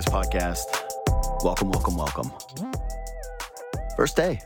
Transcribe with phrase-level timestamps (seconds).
[0.00, 0.64] Podcast.
[1.44, 2.32] Welcome, welcome, welcome.
[3.94, 4.40] First day.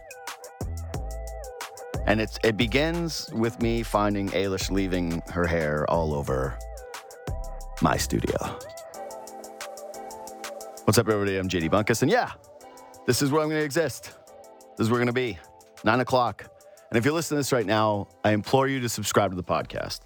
[2.04, 6.58] And it's it begins with me finding Ailish leaving her hair all over
[7.80, 8.36] my studio.
[10.84, 11.36] What's up, everybody?
[11.36, 12.32] I'm JD Bunkis, and yeah,
[13.06, 14.10] this is where I'm going to exist.
[14.76, 15.38] This is where we're going to be.
[15.84, 16.44] Nine o'clock.
[16.90, 19.44] And if you're listening to this right now, I implore you to subscribe to the
[19.44, 20.00] podcast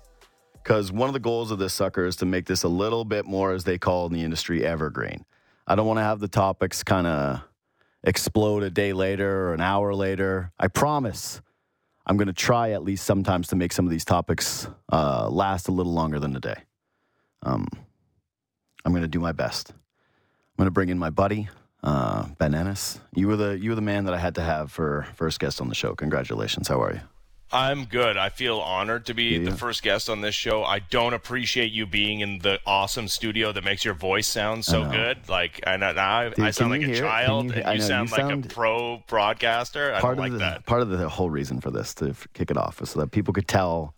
[0.63, 3.25] because one of the goals of this sucker is to make this a little bit
[3.25, 5.25] more, as they call in the industry, evergreen.
[5.71, 7.43] I don't want to have the topics kind of
[8.03, 10.51] explode a day later or an hour later.
[10.59, 11.41] I promise
[12.05, 15.69] I'm going to try at least sometimes to make some of these topics uh, last
[15.69, 16.57] a little longer than a day.
[17.45, 17.69] Um,
[18.85, 19.71] I'm going to do my best.
[19.71, 19.77] I'm
[20.57, 21.49] going to bring in my buddy,
[21.85, 22.99] uh, Ben Ennis.
[23.15, 25.61] You were the you were the man that I had to have for first guest
[25.61, 25.95] on the show.
[25.95, 26.67] Congratulations.
[26.67, 27.01] How are you?
[27.53, 28.17] I'm good.
[28.17, 29.51] I feel honored to be Yeah.
[29.51, 30.63] the first guest on this show.
[30.63, 34.89] I don't appreciate you being in the awesome studio that makes your voice sound so
[34.89, 35.29] good.
[35.29, 36.99] Like, and I, I, Dude, I sound like a hear it?
[36.99, 39.93] Can child, you and you know, you sound like sound- a pro broadcaster.
[39.95, 40.67] I part don't of like the that.
[40.67, 43.35] part of the whole reason for this to kick it off is so that people
[43.35, 43.95] could tell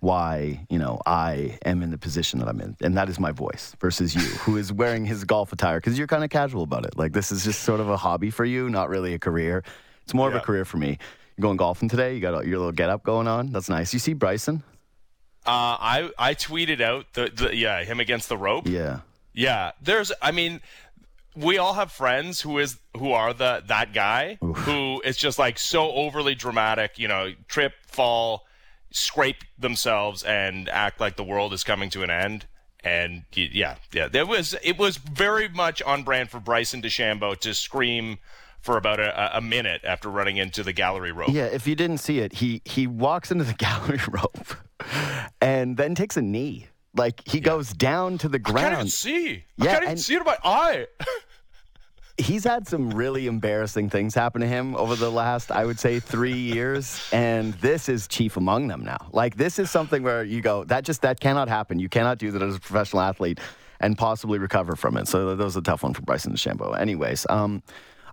[0.00, 3.32] why you know I am in the position that I'm in, and that is my
[3.32, 6.86] voice versus you, who is wearing his golf attire because you're kind of casual about
[6.86, 6.96] it.
[6.96, 9.64] Like this is just sort of a hobby for you, not really a career.
[10.04, 10.98] It's more of a career for me.
[11.36, 12.14] You going golfing today?
[12.14, 13.52] You got your little get up going on.
[13.52, 13.92] That's nice.
[13.92, 14.62] You see Bryson?
[15.44, 18.66] Uh, I I tweeted out the, the yeah him against the rope.
[18.66, 19.00] Yeah.
[19.32, 20.10] Yeah, there's.
[20.22, 20.62] I mean,
[21.36, 25.58] we all have friends who is who are the that guy who is just like
[25.58, 26.98] so overly dramatic.
[26.98, 28.46] You know, trip, fall,
[28.90, 32.46] scrape themselves, and act like the world is coming to an end.
[32.82, 37.52] And yeah, yeah, there was it was very much on brand for Bryson DeChambeau to
[37.52, 38.18] scream
[38.66, 41.30] for about a, a minute after running into the gallery rope.
[41.30, 44.54] Yeah, if you didn't see it, he he walks into the gallery rope
[45.40, 46.66] and then takes a knee.
[46.94, 48.58] Like he goes down to the ground.
[48.58, 49.44] I can't even see.
[49.56, 50.86] Yeah, I can't even see it in my eye.
[52.18, 56.00] he's had some really embarrassing things happen to him over the last, I would say,
[56.00, 59.08] three years, and this is chief among them now.
[59.12, 61.78] Like this is something where you go, that just that cannot happen.
[61.78, 63.38] You cannot do that as a professional athlete
[63.78, 65.06] and possibly recover from it.
[65.06, 66.78] So that was a tough one for Bryson DeChambeau.
[66.78, 67.62] Anyways, um,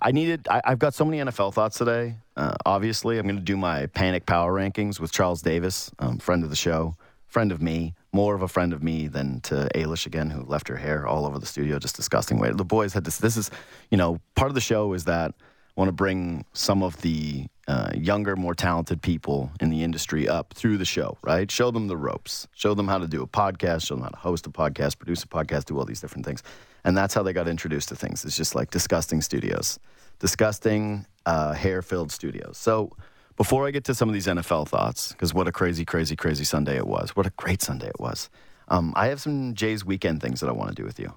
[0.04, 0.48] I needed.
[0.50, 2.16] I, I've got so many NFL thoughts today.
[2.36, 6.44] Uh, obviously, I'm going to do my panic power rankings with Charles Davis, um, friend
[6.44, 6.98] of the show,
[7.28, 10.68] friend of me, more of a friend of me than to Ailish again, who left
[10.68, 12.52] her hair all over the studio, just disgusting way.
[12.52, 13.18] The boys had this.
[13.18, 13.50] This is,
[13.92, 17.48] you know, part of the show is that I want to bring some of the
[17.70, 21.50] uh, younger, more talented people in the industry up through the show, right?
[21.50, 24.18] Show them the ropes, show them how to do a podcast, show them how to
[24.18, 26.44] host a podcast, produce a podcast, do all these different things.
[26.86, 28.26] And that's how they got introduced to things.
[28.26, 29.80] It's just like disgusting studios,
[30.20, 32.58] disgusting, uh, hair filled studios.
[32.58, 32.92] So
[33.38, 36.44] before I get to some of these NFL thoughts, because what a crazy, crazy, crazy
[36.44, 37.16] Sunday it was.
[37.16, 38.30] What a great Sunday it was.
[38.68, 41.14] Um, I have some Jay's weekend things that I want to do with you.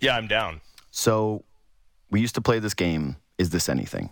[0.00, 0.60] yeah, I'm down.
[0.90, 1.44] So
[2.10, 4.10] we used to play this game, Is This Anything?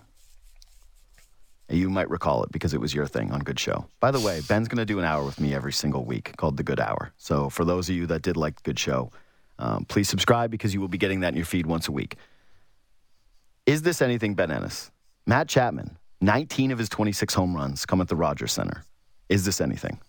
[1.68, 3.86] You might recall it because it was your thing on Good Show.
[3.98, 6.56] By the way, Ben's going to do an hour with me every single week called
[6.56, 7.12] The Good Hour.
[7.16, 9.10] So for those of you that did like Good Show,
[9.58, 12.16] um, please subscribe because you will be getting that in your feed once a week.
[13.66, 14.90] Is this anything, Ben Ennis?
[15.26, 18.84] Matt Chapman, 19 of his 26 home runs come at the Rogers Center.
[19.30, 20.00] Is this anything?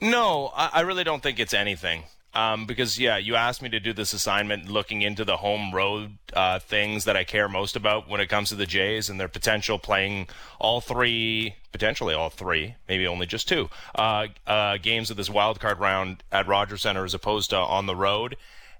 [0.00, 2.04] No, I, I really don't think it's anything.
[2.34, 6.18] Um, because yeah, you asked me to do this assignment looking into the home road
[6.32, 9.28] uh, things that I care most about when it comes to the Jays and their
[9.28, 10.26] potential playing
[10.58, 15.60] all three, potentially all three, maybe only just two uh, uh, games of this wild
[15.60, 18.36] card round at Rogers Center as opposed to on the road.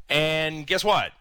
[0.09, 1.13] And guess what?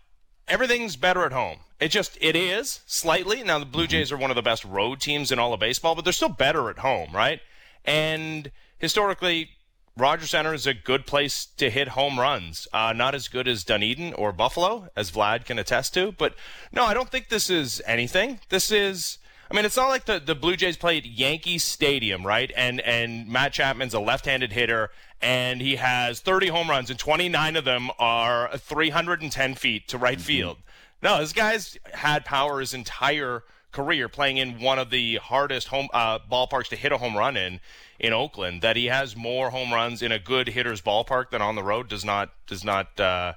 [0.47, 1.59] Everything's better at home.
[1.79, 3.43] It just it is slightly.
[3.43, 5.95] Now the Blue Jays are one of the best road teams in all of baseball,
[5.95, 7.41] but they're still better at home, right?
[7.85, 8.49] And
[8.79, 9.49] historically,
[9.95, 12.67] Rogers Center is a good place to hit home runs.
[12.73, 16.11] Uh, not as good as Dunedin or Buffalo, as Vlad can attest to.
[16.11, 16.33] But
[16.71, 18.39] no, I don't think this is anything.
[18.49, 19.19] This is.
[19.51, 22.51] I mean, it's not like the, the Blue Jays played Yankee Stadium, right?
[22.55, 24.89] And and Matt Chapman's a left-handed hitter,
[25.21, 30.19] and he has 30 home runs, and 29 of them are 310 feet to right
[30.19, 30.57] field.
[31.03, 33.43] No, this guy's had power his entire
[33.73, 37.35] career playing in one of the hardest home uh, ballparks to hit a home run
[37.35, 37.59] in
[37.99, 38.61] in Oakland.
[38.61, 41.89] That he has more home runs in a good hitter's ballpark than on the road
[41.89, 43.33] does not does not uh,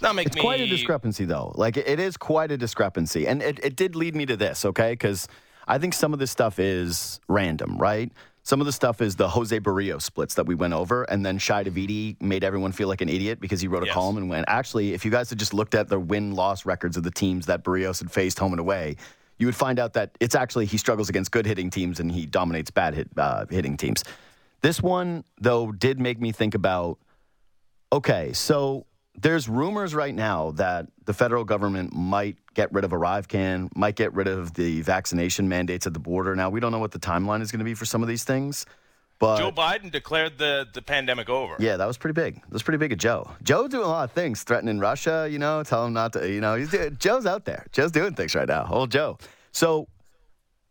[0.00, 1.52] not make It's me quite a discrepancy, though.
[1.56, 3.26] Like, it- is quite a discrepancy.
[3.26, 4.92] And it, it did lead me to this, okay?
[4.92, 5.26] Because
[5.66, 8.12] I think some of this stuff is random, right?
[8.44, 11.36] Some of the stuff is the Jose Barrio splits that we went over, and then
[11.38, 13.94] Shi Davidi made everyone feel like an idiot because he wrote a Yes.
[13.94, 16.96] column and went, actually, if you guys had just looked at the win loss records
[16.96, 18.96] of the teams that Berrios had faced home and away,
[19.38, 22.26] you would find out that it's actually he struggles against good hitting teams and he
[22.26, 24.04] dominates bad hit, uh, hitting teams.
[24.60, 26.98] This one, though, did make me think about
[27.92, 28.84] okay, so
[29.20, 34.12] there's rumors right now that the federal government might get rid of ArriveCAN, might get
[34.14, 36.36] rid of the vaccination mandates at the border.
[36.36, 38.24] Now, we don't know what the timeline is going to be for some of these
[38.24, 38.66] things.
[39.18, 41.56] But Joe Biden declared the, the pandemic over.
[41.58, 42.36] Yeah, that was pretty big.
[42.36, 43.30] That was pretty big of Joe.
[43.42, 46.40] Joe doing a lot of things, threatening Russia, you know, tell him not to, you
[46.40, 47.66] know, he's doing, Joe's out there.
[47.72, 48.68] Joe's doing things right now.
[48.70, 49.18] Old Joe.
[49.50, 49.88] So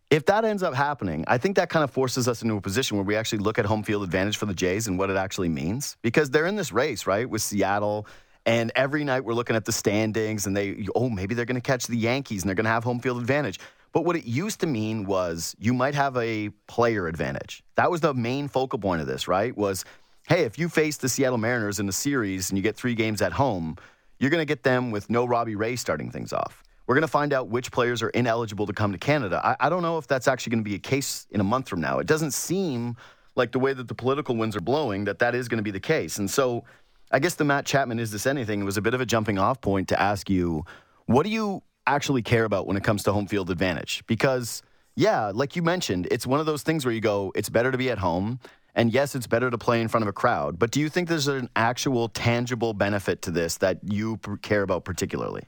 [0.10, 2.96] if that ends up happening, I think that kind of forces us into a position
[2.96, 5.50] where we actually look at home field advantage for the Jays and what it actually
[5.50, 8.08] means because they're in this race, right, with Seattle.
[8.46, 11.62] And every night we're looking at the standings and they, oh, maybe they're going to
[11.62, 13.60] catch the Yankees and they're going to have home field advantage.
[13.98, 17.64] But what it used to mean was you might have a player advantage.
[17.78, 19.58] That was the main focal point of this, right?
[19.58, 19.86] Was,
[20.28, 23.24] hey, if you face the Seattle Mariners in the series and you get three games
[23.24, 23.76] at home,
[24.20, 26.62] you're going to get them with no Robbie Ray starting things off.
[26.86, 29.42] We're going to find out which players are ineligible to come to Canada.
[29.44, 31.68] I, I don't know if that's actually going to be a case in a month
[31.68, 31.98] from now.
[31.98, 32.98] It doesn't seem
[33.36, 35.72] like the way that the political winds are blowing that that is going to be
[35.72, 36.20] the case.
[36.20, 36.66] And so
[37.10, 39.40] I guess the Matt Chapman is this anything it was a bit of a jumping
[39.40, 40.66] off point to ask you,
[41.08, 44.04] what do you actually care about when it comes to home field advantage?
[44.08, 44.62] Because
[44.96, 47.78] yeah, like you mentioned, it's one of those things where you go, it's better to
[47.78, 48.40] be at home.
[48.76, 50.60] And yes, it's better to play in front of a crowd.
[50.60, 54.86] But do you think there's an actual tangible benefit to this that you care about
[54.86, 55.46] particularly?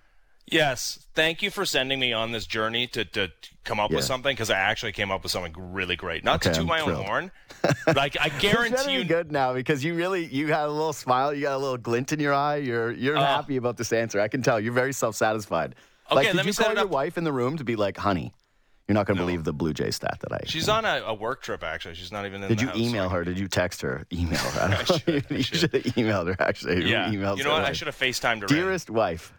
[0.51, 1.05] Yes.
[1.13, 3.31] Thank you for sending me on this journey to, to
[3.63, 3.97] come up yeah.
[3.97, 6.23] with something because I actually came up with something really great.
[6.23, 7.01] Not okay, to toot my thrilled.
[7.01, 7.31] own horn.
[7.95, 11.43] like I guarantee you good now because you really you had a little smile, you
[11.43, 12.57] got a little glint in your eye.
[12.57, 14.19] You're you're uh, happy about this answer.
[14.19, 14.59] I can tell.
[14.59, 15.75] You're very self-satisfied.
[16.11, 18.33] Okay, like, did let you call your wife in the room to be like, "Honey,
[18.89, 19.27] you're not going to no.
[19.27, 20.39] believe the Blue Jay stat that I.
[20.45, 21.93] She's on a, a, work trip actually.
[21.93, 22.49] She's not even in.
[22.49, 23.23] Did you house, email her?
[23.23, 24.07] Did you text her?
[24.11, 24.75] Email her.
[24.79, 26.89] I should, you should have emailed her actually.
[26.89, 27.11] Yeah.
[27.11, 27.65] You, you know what?
[27.65, 28.47] I should have FaceTimed her.
[28.47, 29.31] Dearest wife.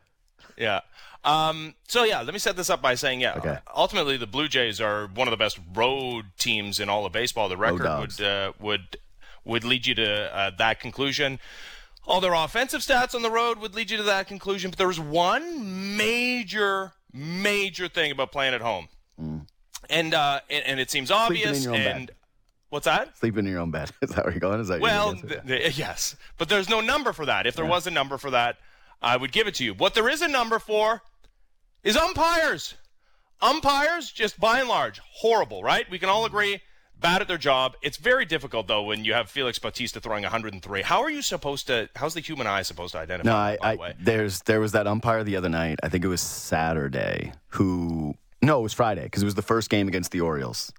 [0.57, 0.83] Yeah.
[1.25, 3.59] Um, so yeah, let me set this up by saying, yeah, okay.
[3.75, 7.49] ultimately the Blue Jays are one of the best road teams in all of baseball.
[7.49, 8.99] The record would uh, would
[9.45, 11.41] would lead you to uh, that conclusion.
[12.07, 14.71] All their offensive stats on the road would lead you to that conclusion.
[14.71, 18.89] But there was one major, major thing about playing at home,
[19.21, 19.47] mm.
[19.89, 21.67] and, uh, and, and it seems obvious.
[21.67, 22.17] and bed.
[22.71, 23.17] what's that?
[23.19, 23.91] Sleeping in your own bed.
[24.03, 24.61] Is that where you're going?
[24.61, 27.47] Is that well, th- th- yes, but there's no number for that.
[27.47, 27.71] If there yeah.
[27.71, 28.57] was a number for that,
[29.03, 29.75] I would give it to you.
[29.75, 31.03] What there is a number for
[31.83, 32.75] is umpires.
[33.43, 35.91] Umpires, just by and large, horrible, right?
[35.91, 36.61] We can all agree,
[37.01, 37.77] bad at their job.
[37.83, 40.83] It's very difficult, though, when you have Felix Bautista throwing 103.
[40.83, 43.95] How are you supposed to, how's the human eye supposed to identify No, I, I
[43.99, 48.61] there's, there was that umpire the other night, I think it was Saturday, who, no,
[48.61, 50.73] it was Friday, because it was the first game against the Orioles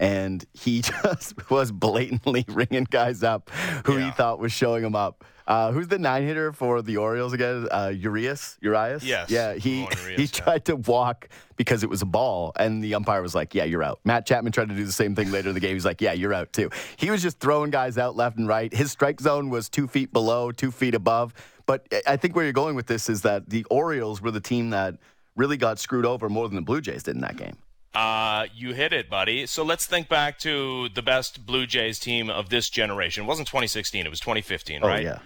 [0.00, 3.50] and he just was blatantly ringing guys up
[3.84, 4.06] who yeah.
[4.06, 5.24] he thought was showing him up.
[5.48, 7.66] Uh, who's the nine hitter for the Orioles again?
[7.70, 8.58] Uh, Urias.
[8.60, 9.02] Urias.
[9.02, 9.30] Yes.
[9.30, 9.54] Yeah.
[9.54, 13.34] He Urias, he tried to walk because it was a ball, and the umpire was
[13.34, 15.60] like, "Yeah, you're out." Matt Chapman tried to do the same thing later in the
[15.60, 15.74] game.
[15.74, 16.68] He's like, "Yeah, you're out too."
[16.98, 18.72] He was just throwing guys out left and right.
[18.72, 21.32] His strike zone was two feet below, two feet above.
[21.64, 24.70] But I think where you're going with this is that the Orioles were the team
[24.70, 24.96] that
[25.34, 27.56] really got screwed over more than the Blue Jays did in that game.
[27.94, 29.46] Uh, you hit it, buddy.
[29.46, 33.24] So let's think back to the best Blue Jays team of this generation.
[33.24, 35.02] It wasn't 2016, it was 2015, oh, right?
[35.02, 35.18] yeah.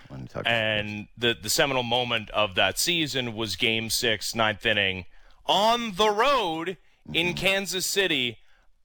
[0.46, 5.06] And the, the seminal moment of that season was game six, ninth inning,
[5.46, 6.76] on the road
[7.06, 7.14] mm-hmm.
[7.14, 8.38] in Kansas City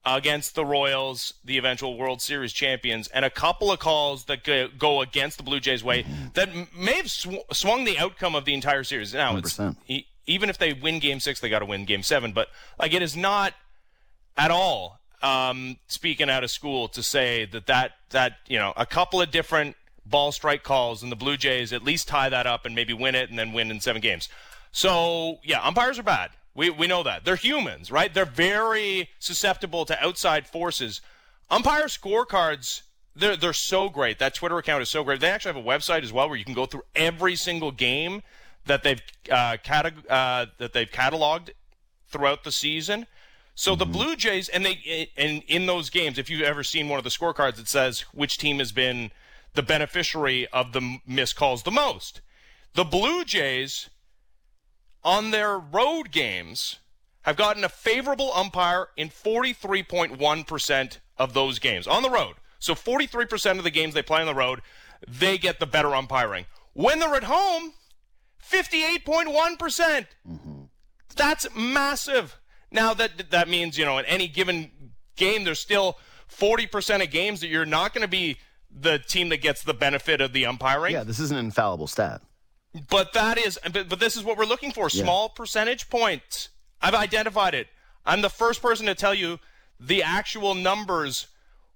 [0.03, 4.43] against the Royals, the eventual World Series champions, and a couple of calls that
[4.77, 6.27] go against the Blue Jays' way mm-hmm.
[6.33, 9.13] that may have sw- swung the outcome of the entire series.
[9.13, 9.75] Now, 100%.
[9.87, 12.31] it's, even if they win game six, they got to win game seven.
[12.31, 12.47] But,
[12.79, 13.53] like, it is not–
[14.37, 18.85] at all um, speaking out of school to say that, that that you know a
[18.85, 19.75] couple of different
[20.05, 23.15] ball strike calls and the Blue Jays at least tie that up and maybe win
[23.15, 24.29] it and then win in seven games.
[24.71, 26.31] So yeah, umpires are bad.
[26.53, 28.13] We we know that they're humans, right?
[28.13, 31.01] They're very susceptible to outside forces.
[31.49, 32.81] Umpire scorecards.
[33.15, 34.19] They're, they're so great.
[34.19, 35.19] That Twitter account is so great.
[35.19, 38.21] They actually have a website as well where you can go through every single game
[38.67, 39.01] that they've
[39.31, 41.49] uh, uh, that they've cataloged
[42.09, 43.07] throughout the season
[43.57, 43.79] so mm-hmm.
[43.79, 47.03] the Blue Jays, and they, and in those games, if you've ever seen one of
[47.03, 49.11] the scorecards, it says which team has been
[49.55, 52.21] the beneficiary of the missed calls the most.
[52.75, 53.89] The Blue Jays,
[55.03, 56.77] on their road games,
[57.23, 62.35] have gotten a favorable umpire in 43.1% of those games on the road.
[62.59, 64.61] So 43% of the games they play on the road,
[65.07, 66.45] they get the better umpiring.
[66.73, 67.73] When they're at home,
[68.47, 69.25] 58.1%.
[69.27, 70.61] mm hmm
[71.15, 72.37] That's massive.
[72.71, 74.71] Now that that means you know in any given
[75.15, 75.97] game, there's still
[76.29, 78.37] 40% of games that you're not going to be
[78.69, 80.93] the team that gets the benefit of the umpiring.
[80.93, 82.21] Yeah, this is an infallible stat.
[82.89, 85.37] But that is, but, but this is what we're looking for: small yeah.
[85.37, 86.49] percentage points.
[86.81, 87.67] I've identified it.
[88.05, 89.39] I'm the first person to tell you
[89.79, 91.27] the actual numbers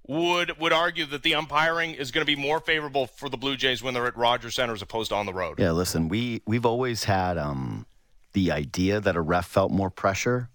[0.07, 3.55] would would argue that the umpiring is going to be more favorable for the Blue
[3.55, 5.59] Jays when they're at Rogers Center as opposed to on the road.
[5.59, 7.85] Yeah, listen, we we've always had um,
[8.33, 10.49] the idea that a ref felt more pressure,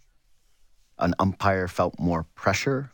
[0.99, 2.91] an umpire felt more pressure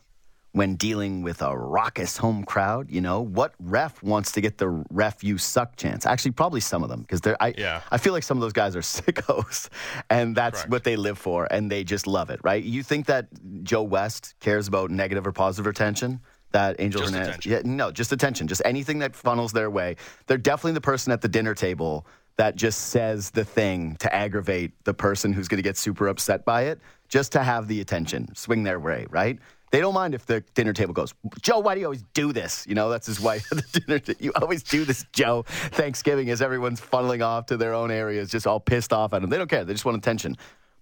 [0.53, 2.89] when dealing with a raucous home crowd.
[2.89, 6.05] You know, what ref wants to get the ref you suck chance?
[6.05, 7.41] Actually, probably some of them because they're.
[7.41, 7.81] I Yeah.
[7.91, 9.69] I feel like some of those guys are sickos,
[10.09, 10.71] and that's Correct.
[10.71, 12.63] what they live for, and they just love it, right?
[12.63, 13.27] You think that
[13.63, 16.21] Joe West cares about negative or positive attention?
[16.51, 19.95] That Angel Just Hernandez, yeah, no, just attention, just anything that funnels their way.
[20.27, 22.05] They're definitely the person at the dinner table
[22.37, 26.45] that just says the thing to aggravate the person who's going to get super upset
[26.45, 26.79] by it,
[27.13, 29.37] just to have the attention swing their way, right?
[29.69, 32.65] They don't mind if the dinner table goes, Joe, why do you always do this?
[32.67, 33.99] You know, that's his wife at the dinner.
[33.99, 35.43] ta- you always do this, Joe.
[35.47, 39.29] Thanksgiving as everyone's funneling off to their own areas, just all pissed off at them.
[39.29, 39.63] They don't care.
[39.63, 40.37] They just want attention.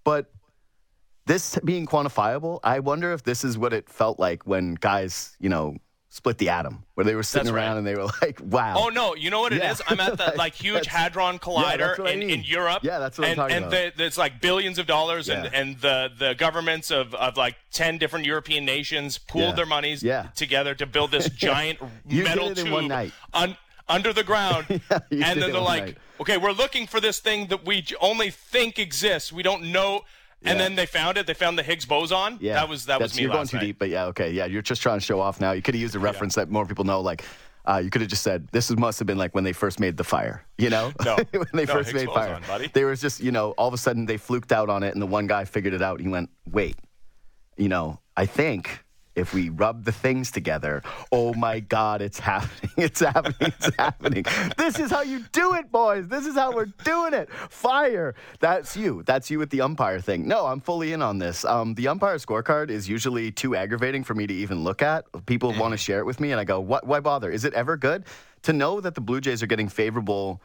[0.05, 0.31] But
[1.25, 5.49] this being quantifiable, I wonder if this is what it felt like when guys, you
[5.49, 5.75] know,
[6.13, 7.63] split the atom, where they were sitting That's right.
[7.67, 9.15] around and they were like, "Wow." Oh no!
[9.15, 9.71] You know what it Yeah.
[9.71, 9.81] is?
[9.87, 12.29] I'm at the Like, like huge hadron collider that's what I in, mean.
[12.31, 12.83] in Europe.
[12.83, 13.95] Yeah, that's what I'm and, talking and about.
[13.95, 15.59] the, it's like billions of dollars, and, Yeah.
[15.59, 19.55] and the the governments of, of like ten different European nations pooled Yeah.
[19.55, 20.27] their monies Yeah.
[20.35, 24.65] together to build this giant metal in tube un- under the ground.
[24.89, 25.97] and then they're like, night.
[26.19, 29.31] okay, we're looking for this thing that we only think exists.
[29.31, 30.01] We don't know.
[30.43, 30.63] And Yeah.
[30.65, 31.27] then they found it.
[31.27, 32.37] They found the Higgs boson.
[32.41, 33.63] Yeah, that was that That's- was me You're going too night.
[33.65, 34.45] deep, but yeah, okay, yeah.
[34.45, 35.51] You're just trying to show off now.
[35.51, 37.23] You could have used a reference that more people know, like.
[37.63, 39.95] Uh, you could have just said this must have been like when they first made
[39.95, 40.91] the fire, you know?
[41.05, 41.15] No.
[41.31, 42.71] when they No, first Higgs made fire, buddy.
[42.73, 44.99] they was just, you know, all of a sudden they fluked out on it, and
[45.01, 45.99] the one guy figured it out.
[46.01, 46.75] He went, "Wait,
[47.57, 48.83] you know, I think
[49.15, 52.71] if we rub the things together, oh my God, it's happening.
[52.77, 53.35] It's happening.
[53.41, 54.25] It's happening.
[54.57, 56.07] This is how you do it, boys.
[56.07, 57.29] This is how we're doing it.
[57.49, 58.15] Fire.
[58.39, 59.03] That's you.
[59.05, 60.27] That's you with the umpire thing.
[60.27, 61.43] No, I'm fully in on this.
[61.45, 65.05] Um, the umpire scorecard is usually too aggravating for me to even look at.
[65.25, 67.29] People want to share it with me, and I go, what, why bother?
[67.29, 68.05] Is it ever good?
[68.43, 70.41] To know that the Blue Jays are getting favorable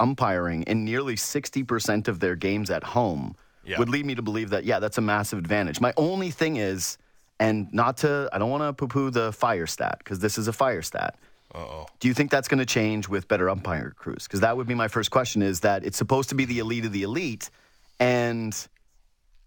[0.00, 3.78] umpiring in nearly 60% of their games at home Yeah.
[3.78, 5.80] would lead me to believe that, yeah, that's a massive advantage.
[5.80, 6.96] My only thing is,
[7.40, 10.46] and not to, I don't want to poo poo the fire stat because this is
[10.46, 11.18] a fire stat.
[11.52, 11.86] Uh-oh.
[11.98, 14.24] Do you think that's going to change with better umpire crews?
[14.24, 16.84] Because that would be my first question is that it's supposed to be the elite
[16.84, 17.50] of the elite.
[17.98, 18.54] And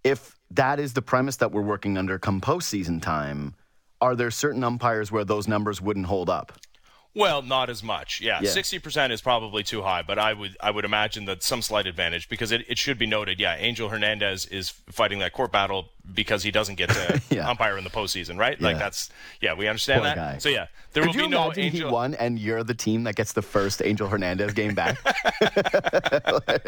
[0.03, 3.53] if that is the premise that we're working under come postseason time,
[4.01, 6.51] are there certain umpires where those numbers wouldn't hold up?
[7.15, 8.22] Well, not as much.
[8.22, 8.50] Yeah, Yeah.
[8.50, 11.86] sixty percent is probably too high, but I would I would imagine that some slight
[11.86, 13.39] advantage because it, it should be noted.
[13.39, 17.48] Yeah, Angel Hernandez is fighting that court battle because he doesn't get to Yeah.
[17.48, 18.60] umpire in the postseason, right?
[18.60, 19.10] Like that's
[19.41, 20.15] yeah, we understand Poor that.
[20.15, 20.38] guy.
[20.39, 21.70] So yeah, there Could will be no Angel.
[21.70, 24.98] he won and you're the team that gets the first Angel Hernandez game back?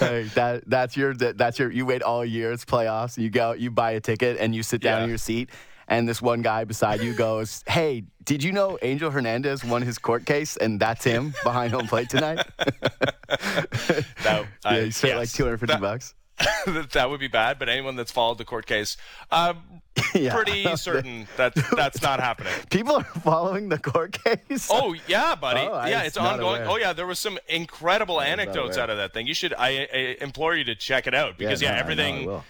[0.00, 3.92] That that's your that's your you wait all year it's playoffs you go you buy
[3.92, 5.04] a ticket and you sit down Yeah.
[5.04, 5.50] in your seat
[5.88, 9.98] and this one guy beside you goes hey did you know Angel Hernandez won his
[9.98, 12.44] court case and that's him behind home plate tonight
[13.28, 16.14] That, yeah I- you spent like 250 bucks
[16.92, 18.98] that would be bad, but anyone that's followed the court case,
[19.30, 19.56] I'm
[20.14, 20.34] Yeah.
[20.34, 22.52] pretty certain that that's not happening.
[22.70, 25.60] people are following the court case Oh yeah, buddy.
[25.60, 26.60] Oh, yeah, it's ongoing.
[26.60, 26.68] aware.
[26.70, 29.26] Oh yeah, there was some incredible anecdotes out of that thing.
[29.26, 29.54] You should.
[29.54, 32.42] I, I implore you to check it out because yeah, no, know, I everything.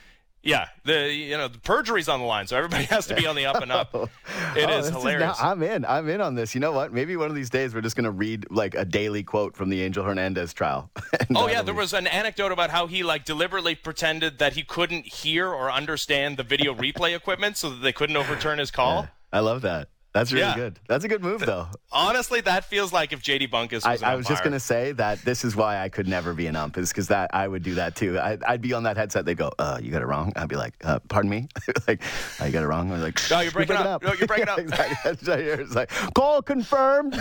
[0.46, 3.34] Yeah, the you know the perjury's on the line, so everybody has to be on
[3.34, 3.90] the up and up.
[3.94, 4.08] Oh.
[4.56, 5.38] It Oh, is hilarious.
[5.40, 5.84] now, I'm in.
[5.84, 6.54] I'm in on this.
[6.54, 6.92] You know what?
[6.92, 9.70] Maybe one of these days we're just going to read like a daily quote from
[9.70, 10.90] the Angel Hernandez trial.
[11.34, 14.62] Oh uh, yeah, there was an anecdote about how he like deliberately pretended that he
[14.62, 19.08] couldn't hear or understand the video replay equipment, so that they couldn't overturn his call.
[19.32, 19.88] I love that.
[20.16, 20.54] That's really Yeah.
[20.54, 20.80] good.
[20.88, 21.68] That's a good move, though.
[21.92, 24.60] Honestly, that feels like if JD Bunkis I, was an I was just going to
[24.60, 27.46] say that this is why I could never be an ump, is because that I
[27.46, 28.18] would do that too.
[28.18, 29.26] I, I'd be on that headset.
[29.26, 31.48] They'd go, uh, "You got it wrong." I'd be like, uh, "Pardon me."
[31.86, 32.00] like,
[32.40, 34.02] oh, "You got it wrong." I'm like, No, you're breaking breaking up.
[34.02, 34.58] No, you're breaking up.
[34.66, 34.96] exactly.
[35.04, 35.60] That's what I hear.
[35.60, 37.14] It's like, call confirmed.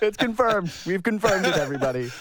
[0.00, 0.72] it's confirmed.
[0.86, 2.12] We've confirmed it, everybody.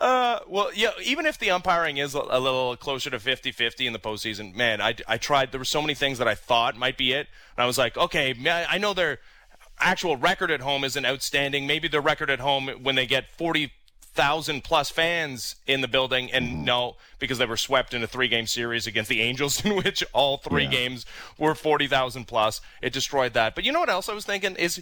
[0.00, 3.92] Uh, well, yeah, even if the umpiring is a, a little closer to 50-50 in
[3.92, 5.50] the postseason, man, I, I tried.
[5.50, 7.26] There were so many things that I thought might be it,
[7.56, 9.18] and I was like, okay, I know their
[9.80, 11.66] actual record at home isn't outstanding.
[11.66, 13.72] Maybe their record at home when they get forty
[14.14, 18.46] thousand plus fans in the building, and no, because they were swept in a three-game
[18.46, 20.70] series against the Angels, in which all three Yeah.
[20.70, 21.06] games
[21.38, 22.60] were forty thousand plus.
[22.82, 23.56] It destroyed that.
[23.56, 24.80] But you know what else I was thinking is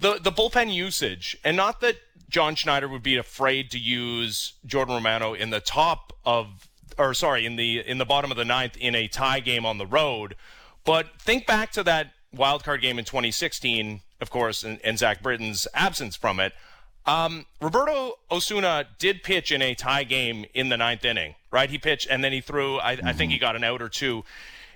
[0.00, 1.96] the the bullpen usage, and not that
[2.28, 6.68] John Schneider would be afraid to use Jordan Romano in the top of,
[6.98, 9.78] or sorry, in the in the bottom of the ninth in a tie game on
[9.78, 10.36] the road,
[10.84, 15.22] but think back to that wild card game in 2016, of course, and, and Zach
[15.22, 16.52] Britton's absence from it.
[17.06, 21.70] Um, Roberto Osuna did pitch in a tie game in the ninth inning, right?
[21.70, 22.80] He pitched and then he threw.
[22.80, 23.06] I, mm-hmm.
[23.06, 24.24] I think he got an out or two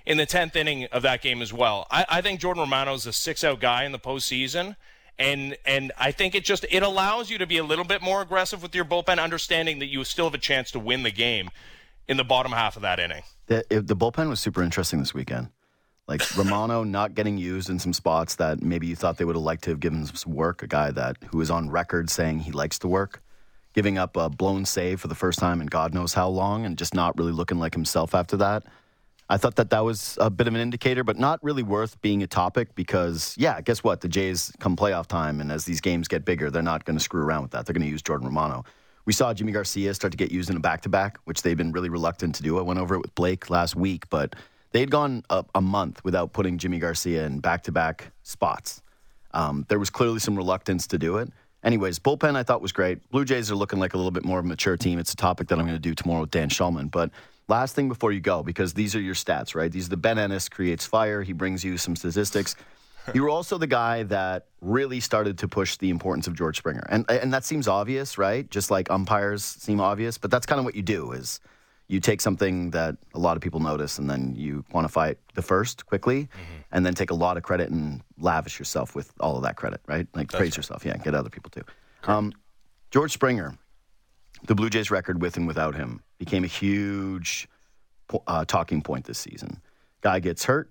[0.05, 1.87] in the tenth inning of that game as well.
[1.91, 4.75] I, I think Jordan Romano is a six-out guy in the postseason
[5.19, 8.21] and and I think it just it allows you to be a little bit more
[8.21, 11.49] aggressive with your bullpen, understanding that you still have a chance to win the game
[12.07, 13.23] in the bottom half of that inning.
[13.47, 15.49] The, the bullpen was super interesting this weekend.
[16.07, 19.43] Like Romano not getting used in some spots that maybe you thought they would have
[19.43, 20.63] liked to have given some work.
[20.63, 23.21] A guy that who is on record saying he likes to work,
[23.73, 26.77] giving up a blown save for the first time in God knows how long, and
[26.77, 28.63] just not really looking like himself after that.
[29.31, 32.21] I thought that that was a bit of an indicator, but not really worth being
[32.21, 34.01] a topic because, yeah, guess what?
[34.01, 37.03] The Jays come playoff time, and as these games get bigger, they're not going to
[37.03, 37.65] screw around with that.
[37.65, 38.65] They're going to use Jordan Romano.
[39.05, 41.55] We saw Yimi Garcia start to get used in a back to back, which they've
[41.55, 42.59] been really reluctant to do.
[42.59, 44.35] I went over it with Blake last week, but
[44.73, 48.81] they had gone a, a month without putting Yimi Garcia in back to back spots.
[49.33, 51.31] Um, there was clearly some reluctance to do it.
[51.63, 53.09] Anyways, bullpen I thought was great.
[53.11, 54.99] Blue Jays are looking like a little bit more of a mature team.
[54.99, 57.11] It's a topic that I'm going to do tomorrow with Dan Shulman, but
[57.51, 59.69] Last thing before you go, because these are your stats, right?
[59.69, 61.21] These are the Ben Ennis creates fire.
[61.21, 62.55] He brings you some statistics.
[63.15, 66.85] You were also the guy that really started to push the importance of George Springer,
[66.87, 68.47] and and that seems obvious, right?
[68.51, 71.39] Just like umpires seem obvious, but that's kind of what you do is
[71.87, 75.41] you take something that a lot of people notice, and then you quantify it the
[75.41, 76.61] first quickly, mm-hmm.
[76.73, 79.81] and then take a lot of credit and lavish yourself with all of that credit,
[79.87, 80.07] right?
[80.13, 80.57] Like that's praise right.
[80.57, 81.63] yourself, yeah, get other people too.
[82.03, 82.31] Um,
[82.91, 83.57] George Springer,
[84.45, 87.47] the Blue Jays record with and without him became a huge
[88.27, 89.61] uh, talking point this season.
[90.01, 90.69] Guy gets hurt.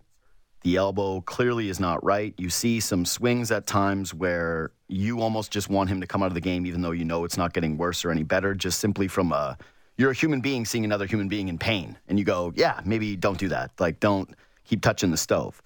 [0.62, 2.34] The elbow clearly is not right.
[2.36, 6.26] You see some swings at times where you almost just want him to come out
[6.26, 8.78] of the game, even though you know it's not getting worse or any better, just
[8.78, 9.56] simply from a
[9.96, 11.96] you're a human being seeing another human being in pain.
[12.08, 13.70] And you go, yeah, maybe don't do that.
[13.78, 14.34] Like, don't
[14.64, 15.62] keep touching the stove.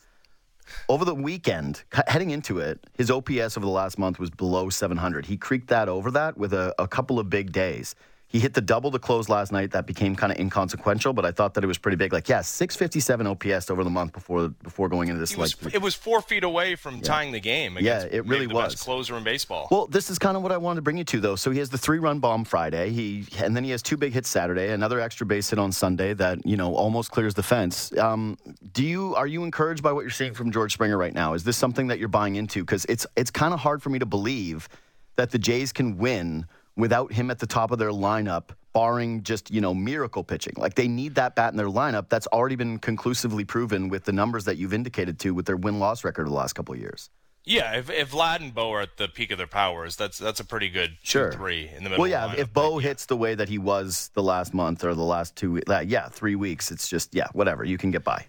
[0.89, 5.27] Over the weekend, heading into it, his OPS over the last month was below 700.
[5.27, 7.95] He creaked that over that with a, a couple of big days.
[8.35, 9.71] He hit the double to close last night.
[9.71, 12.13] That became kind of inconsequential, but I thought that it was pretty big.
[12.13, 15.37] Like, yeah, 657 OPS over the month before before going into this.
[15.37, 17.03] Was, like, it was four feet away from yeah.
[17.03, 17.79] tying the game.
[17.81, 18.75] Yeah, it really was.
[18.75, 19.69] Best closer in baseball.
[19.71, 21.37] Well, this is kind of what I wanted to bring you to, though.
[21.37, 22.91] So he has the three run bomb Friday.
[22.91, 26.13] He and then he has two big hits Saturday, another extra base hit on Sunday
[26.15, 27.97] that you know almost clears the fence.
[27.97, 28.37] Um,
[28.73, 31.35] do you are you encouraged by what you're seeing from George Springer right now?
[31.35, 32.63] Is this something that you're buying into?
[32.63, 34.69] Because it's it's kind of hard for me to believe
[35.15, 39.51] that the Jays can win without him at the top of their lineup barring just,
[39.51, 40.55] you know, miracle pitching.
[40.57, 42.09] Like they need that bat in their lineup.
[42.09, 45.79] That's already been conclusively proven with the numbers that you've indicated to with their win
[45.79, 47.11] loss record of the last couple of years.
[47.47, 50.41] Yeah, if, if Vlad and Bo are at the peak of their powers, that's that's
[50.41, 51.31] a pretty good sure.
[51.31, 51.99] three in the middle.
[51.99, 52.89] Well, yeah, if Bo yeah.
[52.89, 56.09] hits the way that he was the last month or the last two, uh, yeah,
[56.09, 58.27] three weeks, it's just yeah, whatever you can get by.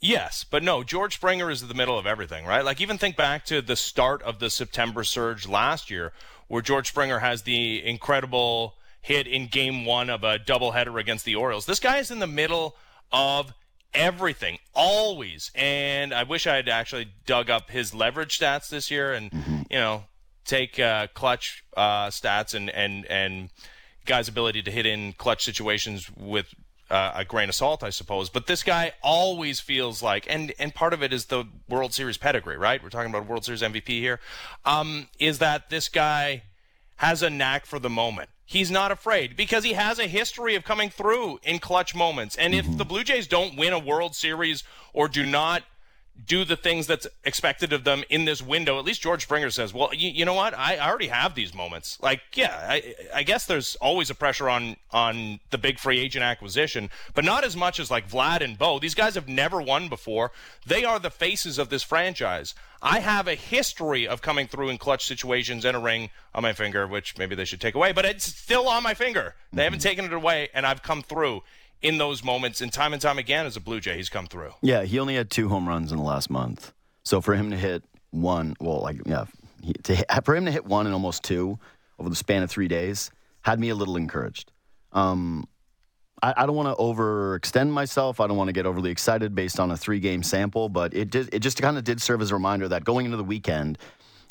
[0.00, 2.64] Yes, but no, George Springer is in the middle of everything, right?
[2.64, 6.12] Like even think back to the start of the September surge last year,
[6.48, 11.34] where George Springer has the incredible hit in game one of a doubleheader against the
[11.34, 11.66] Orioles.
[11.66, 12.76] This guy is in the middle
[13.12, 13.52] of
[13.94, 15.50] everything, always.
[15.54, 19.62] And I wish I had actually dug up his leverage stats this year and, mm-hmm.
[19.70, 20.04] you know,
[20.44, 23.50] take uh, clutch uh, stats and, and, and
[24.04, 26.54] guy's ability to hit in clutch situations with
[26.90, 28.28] uh, a grain of salt, I suppose.
[28.28, 32.16] But this guy always feels like, and and part of it is the World Series
[32.16, 32.82] pedigree, right?
[32.82, 34.20] We're talking about World Series MVP here.
[34.64, 36.42] Um, is that this guy
[36.96, 38.30] has a knack for the moment?
[38.46, 42.36] he's not afraid because he has a history of coming through in clutch moments.
[42.36, 42.70] And mm-hmm.
[42.70, 45.64] if the Blue Jays don't win a World Series or do not
[46.24, 48.78] do the things that's expected of them in this window.
[48.78, 50.54] At least George Springer says, "Well, you, you know what?
[50.54, 51.98] I, I, already have these moments.
[52.00, 56.24] Like, yeah, I, I, guess there's always a pressure on on the big free agent
[56.24, 58.78] acquisition, but not as much as like Vlad and Bo.
[58.78, 60.32] These guys have never won before.
[60.66, 62.54] They are the faces of this franchise.
[62.82, 66.52] I have a history of coming through in clutch situations and a ring on my
[66.52, 69.34] finger, which maybe they should take away, but it's still on my finger.
[69.50, 69.64] They mm-hmm.
[69.64, 71.42] haven't taken it away, and I've come through
[71.86, 74.52] in those moments, and time and time again, as a Blue Jay, he's come through.
[74.60, 76.72] Yeah, he only had two home runs in the last month.
[77.04, 79.26] So for him to hit one, well, like yeah,
[79.84, 81.60] to hit, for him to hit one and almost two
[82.00, 83.10] over the span of three days
[83.42, 84.50] had me a little encouraged.
[84.92, 85.46] Um,
[86.20, 88.18] I, I, don't want to overextend myself.
[88.18, 91.32] I don't want to get overly excited based on a three-game sample, but it did.
[91.32, 93.78] It just kind of did serve as a reminder that going into the weekend,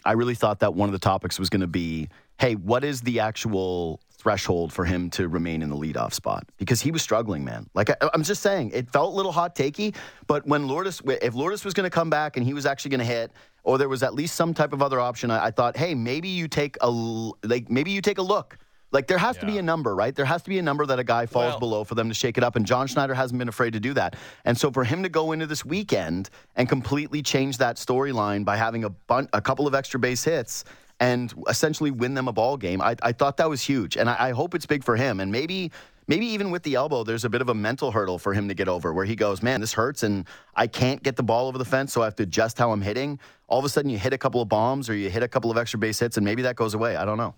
[0.03, 3.01] I really thought that one of the topics was going to be, hey, what is
[3.01, 7.45] the actual threshold for him to remain in the leadoff spot because he was struggling,
[7.45, 7.69] man.
[7.75, 9.95] Like I, am just saying, it felt a little hot takey.
[10.25, 13.01] But when Lourdes, if Lourdes was going to come back and he was actually going
[13.01, 13.31] to hit,
[13.63, 16.27] or there was at least some type of other option, I, I, thought, hey, maybe
[16.27, 18.57] you take a like maybe you take a look.
[18.91, 19.41] Like there has yeah.
[19.41, 20.15] to be a number, right?
[20.15, 22.15] There has to be a number that a guy falls well, below for them to
[22.15, 22.55] shake it up.
[22.55, 24.15] And John Schneider hasn't been afraid to do that.
[24.43, 28.57] And so for him to go into this weekend and completely change that storyline by
[28.57, 30.63] having a bun- a couple of extra base hits
[30.99, 32.81] and essentially win them a ball game.
[32.81, 35.19] I, I thought that was huge, and I, I hope it's big for him.
[35.19, 35.71] And maybe
[36.07, 38.53] maybe even with the elbow, there's a bit of a mental hurdle for him to
[38.53, 41.57] get over where he goes, man, this hurts and I can't get the ball over
[41.57, 43.19] the fence, so I have to adjust how I'm hitting.
[43.47, 45.49] All of a sudden, you hit a couple of bombs or you hit a couple
[45.51, 46.95] of extra base hits, and maybe that goes away.
[46.95, 47.33] I don't know.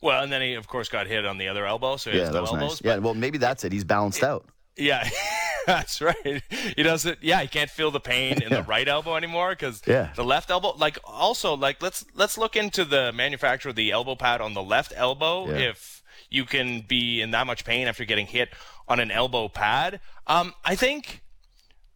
[0.00, 2.24] Well, and then he, of course, got hit on the other elbow, so he Yeah,
[2.24, 2.82] has that no was elbows.
[2.84, 2.84] nice.
[2.84, 3.72] Yeah, well, maybe that's it.
[3.72, 4.46] He's balanced out.
[4.78, 5.08] Yeah,
[5.66, 6.42] that's right.
[6.76, 7.18] He doesn't.
[7.22, 10.10] Yeah, he can't feel the pain in the right elbow anymore because Yeah.
[10.14, 10.74] the left elbow.
[10.76, 14.62] Like also, like let's let's look into the manufacturer of the elbow pad on the
[14.62, 15.48] left elbow.
[15.48, 15.70] Yeah.
[15.70, 18.50] If you can be in that much pain after getting hit
[18.86, 21.22] on an elbow pad, um, I think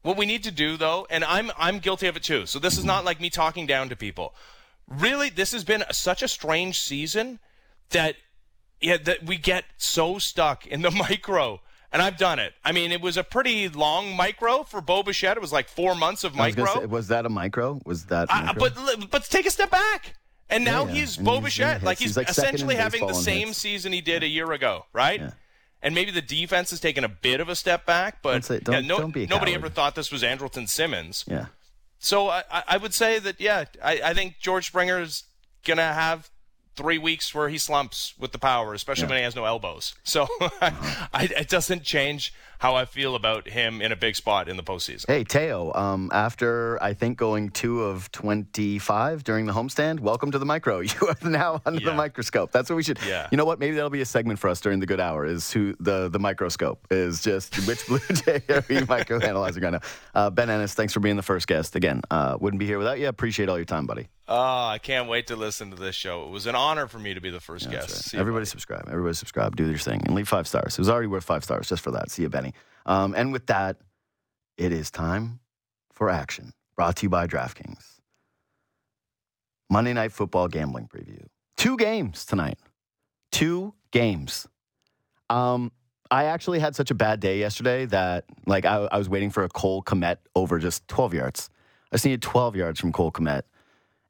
[0.03, 2.47] what we need to do though, and I'm I'm guilty of it too.
[2.47, 4.35] So this is not like me talking down to people.
[4.89, 7.39] Really, this has been such a strange season
[7.91, 8.17] that
[8.81, 11.61] yeah, that we get so stuck in the micro.
[11.93, 12.55] And I've done it.
[12.65, 15.37] I mean, it was a pretty long micro for Bo Bichette.
[15.37, 16.81] It was like four months of I was, micro.
[16.81, 17.81] say, was that a micro?
[17.85, 18.31] Was that?
[18.31, 18.71] Uh, micro?
[18.71, 20.15] but but take a step back.
[20.49, 21.01] And now Yeah, yeah.
[21.01, 21.83] he's And Bo Bichette.
[21.83, 23.59] Like he's, He's like essentially having the same hits.
[23.59, 25.21] season he did a year ago, right?
[25.21, 25.31] Yeah.
[25.83, 28.59] And maybe the defense has taken a bit of a step back, but Don't say-
[28.61, 31.25] don't- no, don't nobody ever thought this was Andrelton Simmons.
[31.29, 31.47] yeah.
[31.99, 35.25] So I, I would say that yeah, I, I think George Springer's
[35.65, 36.31] gonna have
[36.75, 39.95] three weeks where he slumps with the power, especially when he has no elbows.
[40.05, 42.33] So I, it doesn't change
[42.63, 45.07] how I feel about him in a big spot in the postseason.
[45.09, 50.39] Hey, Teo, um, after I think going two of 25 during the homestand, welcome to
[50.39, 50.81] the micro.
[50.93, 52.53] You are now under the microscope.
[52.53, 52.99] That's what we should.
[53.05, 53.27] Yeah.
[53.33, 53.59] You know what?
[53.59, 56.21] Maybe that'll be a segment for us during the good hour is who the, the
[56.21, 59.81] microscope is just which Blue Jay are we micro analyzing right now.
[60.15, 61.75] Uh, ben Ennis, thanks for being the first guest.
[61.75, 63.09] Again, uh, wouldn't be here without you.
[63.09, 64.09] Appreciate all your time, buddy.
[64.29, 66.25] Oh, I can't wait to listen to this show.
[66.25, 67.91] It was an honor for me to be the first That's guest.
[67.91, 68.05] right.
[68.05, 68.89] See you, Everybody subscribe.
[68.89, 69.57] Everybody subscribe.
[69.57, 70.75] Do your thing and leave five stars.
[70.75, 72.11] It was already worth five stars just for that.
[72.11, 72.52] See you, Benny.
[72.87, 73.77] Um, and with that,
[74.57, 75.41] it is time
[75.93, 76.53] for action.
[76.77, 78.01] Brought to you by DraftKings.
[79.71, 81.27] Monday Night Football gambling preview.
[81.57, 82.59] Two games tonight.
[83.31, 84.47] Two games.
[85.31, 85.73] Um,
[86.11, 89.45] I actually had such a bad day yesterday that like I, I was waiting for
[89.45, 91.49] a Cole Kmet over just 12 yards.
[91.91, 93.43] I just needed 12 yards from Cole Kmet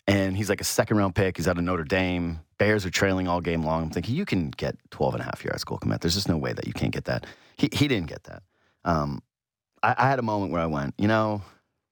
[0.07, 1.37] and he's like a second round pick.
[1.37, 2.41] He's out of Notre Dame.
[2.63, 3.83] Bears are trailing all game long.
[3.83, 6.01] I'm thinking you can get 12 and a half yards, Cole Kmet.
[6.01, 7.27] There's just no way that you can't get that.
[7.57, 8.45] He, he didn't get that.
[8.85, 9.21] Um,
[9.83, 11.43] I, I had a moment where I went, you know,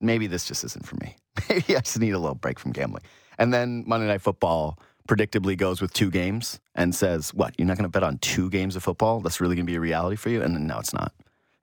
[0.01, 1.17] maybe this just isn't for me.
[1.49, 3.03] Maybe I just need a little break from gambling.
[3.37, 4.79] And then Monday Night Football
[5.09, 8.49] predictably goes with two games and says, what, you're not going to bet on two
[8.49, 9.19] games of football?
[9.19, 10.41] That's really going to be a reality for you?
[10.41, 11.13] And then, no, it's not.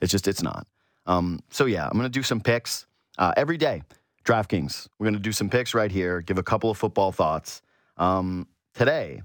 [0.02, 0.68] It's just, it's not.
[1.06, 3.84] Um, so, yeah, I'm going to do some picks uh, every day.
[4.26, 4.90] DraftKings.
[5.00, 7.62] We're going to do some picks right here, give a couple of football thoughts.
[7.96, 9.22] Um, today,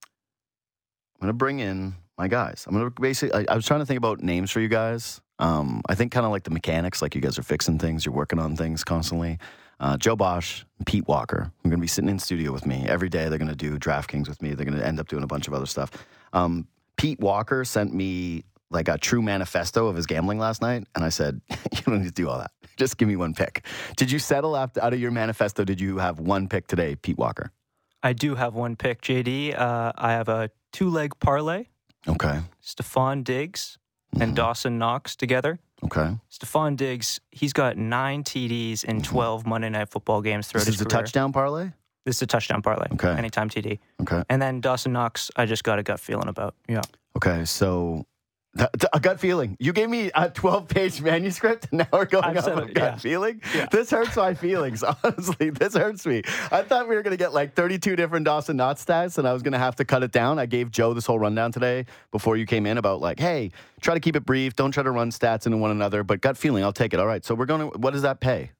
[0.00, 2.64] I'm going to bring in my guys.
[2.66, 5.20] I'm going to basically, I, I was trying to think about names for you guys.
[5.38, 8.14] Um, I think kind of like the mechanics, like you guys are fixing things, you're
[8.14, 9.38] working on things constantly.
[9.80, 12.86] Uh, Joe Bosch and Pete Walker are going to be sitting in studio with me
[12.88, 13.28] every day.
[13.28, 14.54] They're going to do DraftKings with me.
[14.54, 15.90] They're going to end up doing a bunch of other stuff.
[16.32, 21.04] Um, Pete Walker sent me like a true manifesto of his gambling last night, and
[21.04, 22.52] I said, "You don't need to do all that.
[22.76, 25.62] Just give me one pick." Did you settle after, out of your manifesto?
[25.64, 27.52] Did you have one pick today, Pete Walker?
[28.06, 29.58] I do have one pick, JD.
[29.58, 31.64] Uh, I have a two leg parlay.
[32.06, 32.40] Okay.
[32.62, 33.78] Stefon Diggs
[34.20, 34.36] and Mhm.
[34.36, 35.58] Dawson Knox together.
[35.82, 36.16] Okay.
[36.30, 40.70] Stefon Diggs, he's got nine TDs in 12 Monday Night Football games throughout Mm-hmm.
[40.70, 41.72] This is a touchdown parlay.
[42.04, 42.86] This is a touchdown parlay.
[42.92, 43.10] Okay.
[43.10, 43.80] Anytime TD.
[44.02, 44.22] Okay.
[44.30, 46.54] And then Dawson Knox, I just got a gut feeling about.
[46.68, 46.82] Yeah.
[47.16, 47.44] Okay.
[47.44, 48.06] So.
[48.92, 49.56] A gut feeling.
[49.60, 52.96] You gave me a 12 page manuscript, and now we're going off of gut yeah.
[52.96, 53.42] feeling.
[53.54, 53.66] Yeah.
[53.70, 55.50] This hurts my feelings, honestly.
[55.50, 56.22] This hurts me.
[56.50, 59.32] I thought we were going to get like 32 different Dawson Knox stats, and I
[59.32, 60.38] was going to have to cut it down.
[60.38, 63.94] I gave Joe this whole rundown today before you came in about like, hey, try
[63.94, 64.56] to keep it brief.
[64.56, 67.00] Don't try to run stats into one another, but gut feeling, I'll take it.
[67.00, 67.24] All right.
[67.24, 68.52] So we're going to, what does that pay?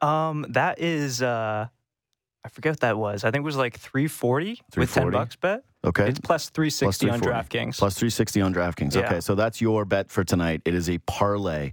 [0.00, 1.68] Um, that is, uh,
[2.44, 3.24] I forget what that was.
[3.24, 5.64] I think it was like 340 with 10 bucks bet.
[5.86, 6.08] Okay.
[6.08, 7.78] It's plus 360 on DraftKings.
[7.78, 8.94] Plus 360 on DraftKings.
[8.94, 9.06] Yeah.
[9.06, 10.62] Okay, so that's your bet for tonight.
[10.64, 11.72] It is a parlay.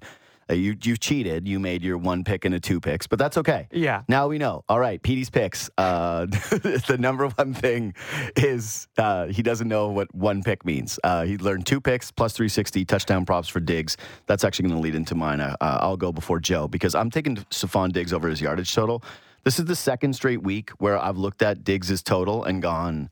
[0.49, 1.47] Uh, you you cheated.
[1.47, 3.67] You made your one pick into two picks, but that's okay.
[3.71, 4.04] yeah.
[4.10, 4.63] Now we know.
[4.67, 5.69] All right, Petey's picks.
[5.78, 6.26] Uh,
[6.86, 7.93] the number one thing
[8.36, 10.99] is uh, he doesn't know what one pick means.
[11.04, 13.95] Uh, he learned two picks plus 360 touchdown props for Diggs.
[14.28, 15.39] That's actually going to lead into mine.
[15.39, 19.02] Uh, I'll go before Joe because I'm taking Stefon Diggs over his yardage total.
[19.45, 23.10] This is the second straight week where I've looked at Diggs' total and gone,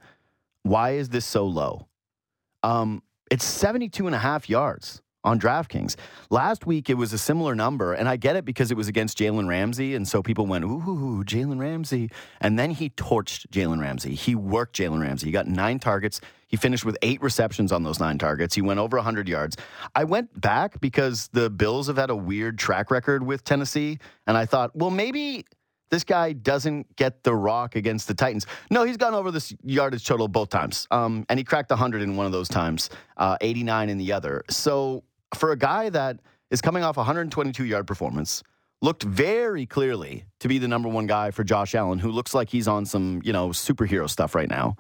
[0.63, 1.88] why is this so low?
[2.63, 5.95] Um, it's 72 and a half yards on DraftKings.
[6.30, 9.17] Last week it was a similar number, and I get it because it was against
[9.17, 12.10] Jalen Ramsey, and so people went, ooh, Jalen Ramsey.
[12.39, 14.15] And then he torched Jalen Ramsey.
[14.15, 15.28] He worked Jalen Ramsey.
[15.28, 16.21] He got nine targets.
[16.47, 18.56] He finished with eight receptions on those nine targets.
[18.56, 19.56] He went over 100 yards.
[19.95, 24.38] I went back because the Bills have had a weird track record with Tennessee, and
[24.38, 25.45] I thought, well, maybe
[25.91, 28.47] this guy doesn't get the rock against the Titans.
[28.71, 32.15] No, he's gone over this yardage total both times, um, and he cracked 100 in
[32.15, 34.43] one of those times, uh, 89 in the other.
[34.49, 35.04] So
[35.36, 38.41] for a guy that is coming off a 122 yard performance,
[38.82, 42.49] looked very clearly to be the number one guy for Josh Allen, who looks like
[42.49, 44.77] he's on some you know superhero stuff right now.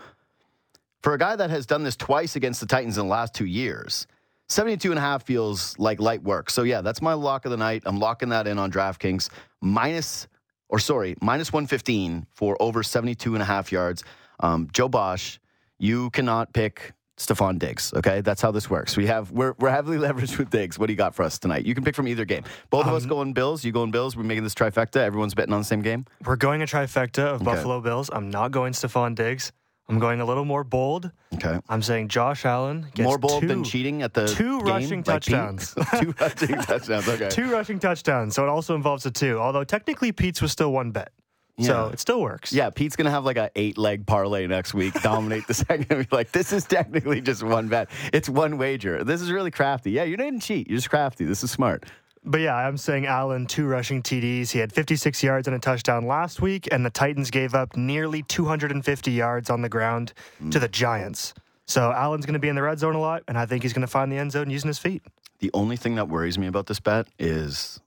[1.03, 3.45] For a guy that has done this twice against the Titans in the last two
[3.45, 4.07] years.
[4.49, 6.49] 72 and a half feels like light work.
[6.49, 7.83] So yeah, that's my lock of the night.
[7.85, 9.29] I'm locking that in on DraftKings.
[9.61, 10.27] Minus
[10.71, 14.03] or sorry, minus 115 for over 72 and a half yards.
[14.39, 15.37] Um, Joe Bosch,
[15.77, 17.93] you cannot pick Stefon Diggs.
[17.93, 18.97] Okay, that's how this works.
[18.97, 20.79] We have we're we're heavily leveraged with Diggs.
[20.79, 21.65] What do you got for us tonight?
[21.65, 22.43] You can pick from either game.
[22.71, 23.63] Both of us Um, going Bills.
[23.63, 24.15] You going Bills.
[24.17, 24.95] We're making this trifecta.
[24.97, 26.05] Everyone's betting on the same game.
[26.25, 27.45] We're going a trifecta of Okay.
[27.45, 28.09] Buffalo Bills.
[28.11, 29.51] I'm not going Stefon Diggs.
[29.89, 31.11] I'm going a little more bold.
[31.33, 31.59] Okay.
[31.67, 34.99] I'm saying Josh Allen gets More bold two, than cheating at the two game, rushing
[34.99, 35.73] like touchdowns.
[35.99, 37.07] two rushing touchdowns.
[37.09, 37.29] Okay.
[37.31, 38.35] two rushing touchdowns.
[38.35, 39.37] So it also involves a two.
[39.39, 41.11] Although technically Pete's was still one bet.
[41.59, 42.51] So it still works.
[42.53, 45.87] Yeah, Pete's gonna have like a eight leg parlay next week, dominate the second.
[45.87, 47.89] Be like, this is technically just one bet.
[48.13, 49.03] It's one wager.
[49.03, 49.91] This is really crafty.
[49.91, 50.67] Yeah, you didn't cheat.
[50.69, 51.25] You're just crafty.
[51.25, 51.85] This is smart.
[52.23, 54.51] But yeah, I'm saying Allen, two rushing TDs.
[54.51, 58.21] He had 56 yards and a touchdown last week, and the Titans gave up nearly
[58.23, 60.13] 250 yards on the ground
[60.51, 61.33] to the Giants.
[61.65, 63.73] So Allen's going to be in the red zone a lot, and I think he's
[63.73, 65.01] going to find the end zone using his feet.
[65.39, 67.79] The only thing that worries me about this bet is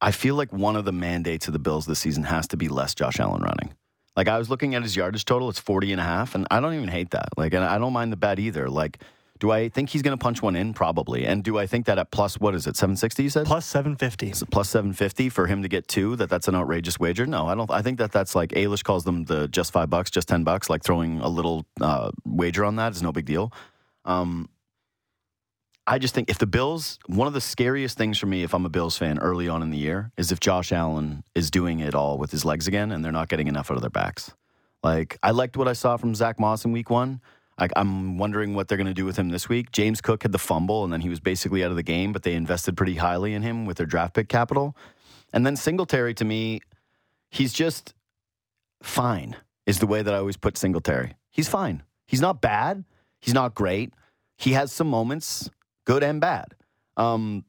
[0.00, 2.68] I feel like one of the mandates of the Bills this season has to be
[2.68, 3.74] less Josh Allen running.
[4.16, 6.60] Like I was looking at his yardage total, it's 40 and a half, and I
[6.60, 7.28] don't even hate that.
[7.36, 8.70] Like, and I don't mind the bet either.
[8.70, 9.02] Like,
[9.38, 10.72] do I think he's going to punch one in?
[10.74, 11.26] Probably.
[11.26, 13.46] And do I think that at plus, what is it, 760 you said?
[13.46, 14.30] Plus 750.
[14.30, 17.46] Is it plus 750 for him to get two that that's an outrageous wager no
[17.46, 20.28] i don't i think that that's like Alish calls them the just five bucks just
[20.28, 23.52] 10 bucks like throwing a little uh, wager on that is no big deal
[24.04, 24.48] um,
[25.86, 28.66] i just think if the bills one of the scariest things for me if i'm
[28.66, 31.94] a bills fan early on in the year is if josh allen is doing it
[31.94, 34.34] all with his legs again and they're not getting enough out of their backs
[34.82, 37.20] like i liked what i saw from zach moss in week one
[37.58, 39.72] I, I'm wondering what they're going to do with him this week.
[39.72, 42.22] James Cook had the fumble, and then he was basically out of the game, but
[42.22, 44.76] they invested pretty highly in him with their draft pick capital.
[45.32, 46.60] And then Singletary, to me,
[47.30, 47.94] he's just
[48.82, 51.14] fine, is the way that I always put Singletary.
[51.30, 51.82] He's fine.
[52.06, 52.84] He's not bad.
[53.20, 53.92] He's not great.
[54.36, 55.50] He has some moments,
[55.84, 56.54] good and bad.
[56.96, 57.44] Um,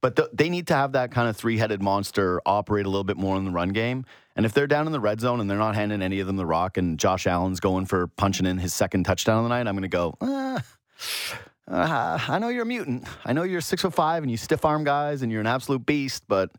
[0.00, 3.04] but th- they need to have that kind of three headed monster operate a little
[3.04, 4.04] bit more in the run game.
[4.36, 6.36] And if they're down in the red zone and they're not handing any of them
[6.36, 9.66] the rock, and Josh Allen's going for punching in his second touchdown of the night,
[9.66, 10.14] I'm going to go.
[10.20, 10.62] "Ah,
[11.68, 13.06] uh, I know you're a mutant.
[13.24, 15.86] I know you're six foot five and you stiff arm guys and you're an absolute
[15.86, 16.50] beast, but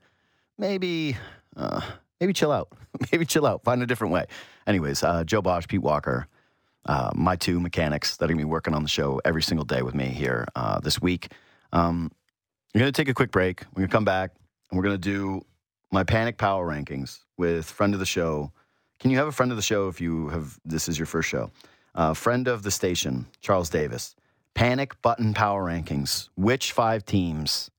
[0.57, 1.15] maybe,
[1.55, 1.81] uh,
[2.19, 2.69] maybe chill out.
[3.11, 3.63] maybe chill out.
[3.63, 4.25] Find a different way.
[4.65, 6.27] Anyways, uh, Joe Bosch, Pete Walker,
[6.87, 9.65] uh, my two mechanics that are going to be working on the show every single
[9.65, 11.31] day with me here uh, this week.
[11.71, 12.11] Um,
[12.73, 13.61] we're going to take a quick break.
[13.73, 14.31] We're going to come back
[14.71, 15.45] and we're going to do
[15.91, 18.51] my panic power rankings with friend of the show.
[18.99, 21.29] Can you have a friend of the show if you have this is your first
[21.29, 21.51] show?
[21.95, 24.15] Uh, friend of the station, Charles Davis.
[24.53, 26.29] Panic button power rankings.
[26.35, 27.69] Which five teams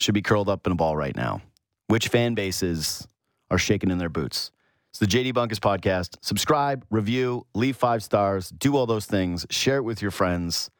[0.00, 1.42] should be curled up in a ball right now?
[1.88, 3.06] Which fan bases
[3.50, 4.50] are shaking in their boots?
[4.90, 6.16] It's the JD Bunkis podcast.
[6.22, 10.70] Subscribe, review, leave five stars, do all those things, share it with your friends.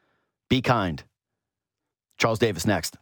[0.49, 1.03] Be kind.
[2.17, 2.97] Charles Davis next.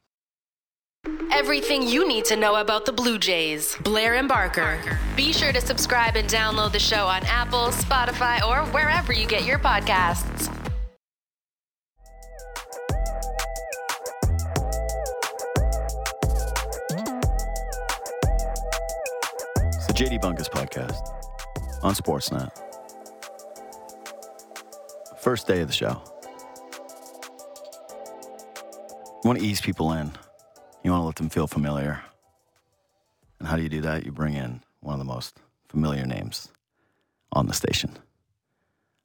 [1.32, 3.76] Everything you need to know about the Blue Jays.
[3.82, 4.80] Blair and Barker.
[5.16, 9.44] Be sure to subscribe and download the show on Apple, Spotify, or wherever you get
[9.44, 10.52] your podcasts.
[19.74, 21.12] It's the JD Bunkis podcast
[21.82, 22.50] on Sportsnet.
[25.18, 26.00] First day of the show.
[29.24, 30.12] You want to ease people in.
[30.86, 32.00] You want to let them feel familiar.
[33.40, 34.06] And how do you do that?
[34.06, 35.36] You bring in one of the most
[35.68, 36.46] familiar names
[37.32, 37.90] on the station.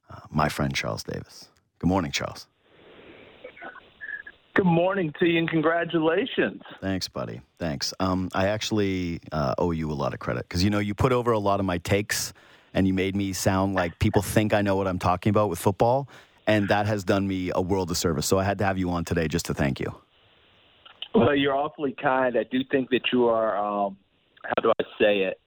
[0.08, 1.48] Uh, my friend Charles Davis.
[1.80, 2.46] Good morning, Charles.
[4.54, 6.62] Good morning to you and congratulations.
[6.80, 7.40] Thanks, buddy.
[7.58, 7.92] Thanks.
[7.98, 11.10] Um, I actually uh, owe you a lot of credit because you know you put
[11.10, 12.32] over a lot of my takes,
[12.74, 15.58] and you made me sound like people think I know what I'm talking about with
[15.58, 16.08] football,
[16.46, 18.24] and that has done me a world of service.
[18.24, 20.01] So I had to have you on today just to thank you.
[21.14, 22.36] Well, you're awfully kind.
[22.38, 23.96] I do think that you are, um,
[24.44, 25.40] how do I say it?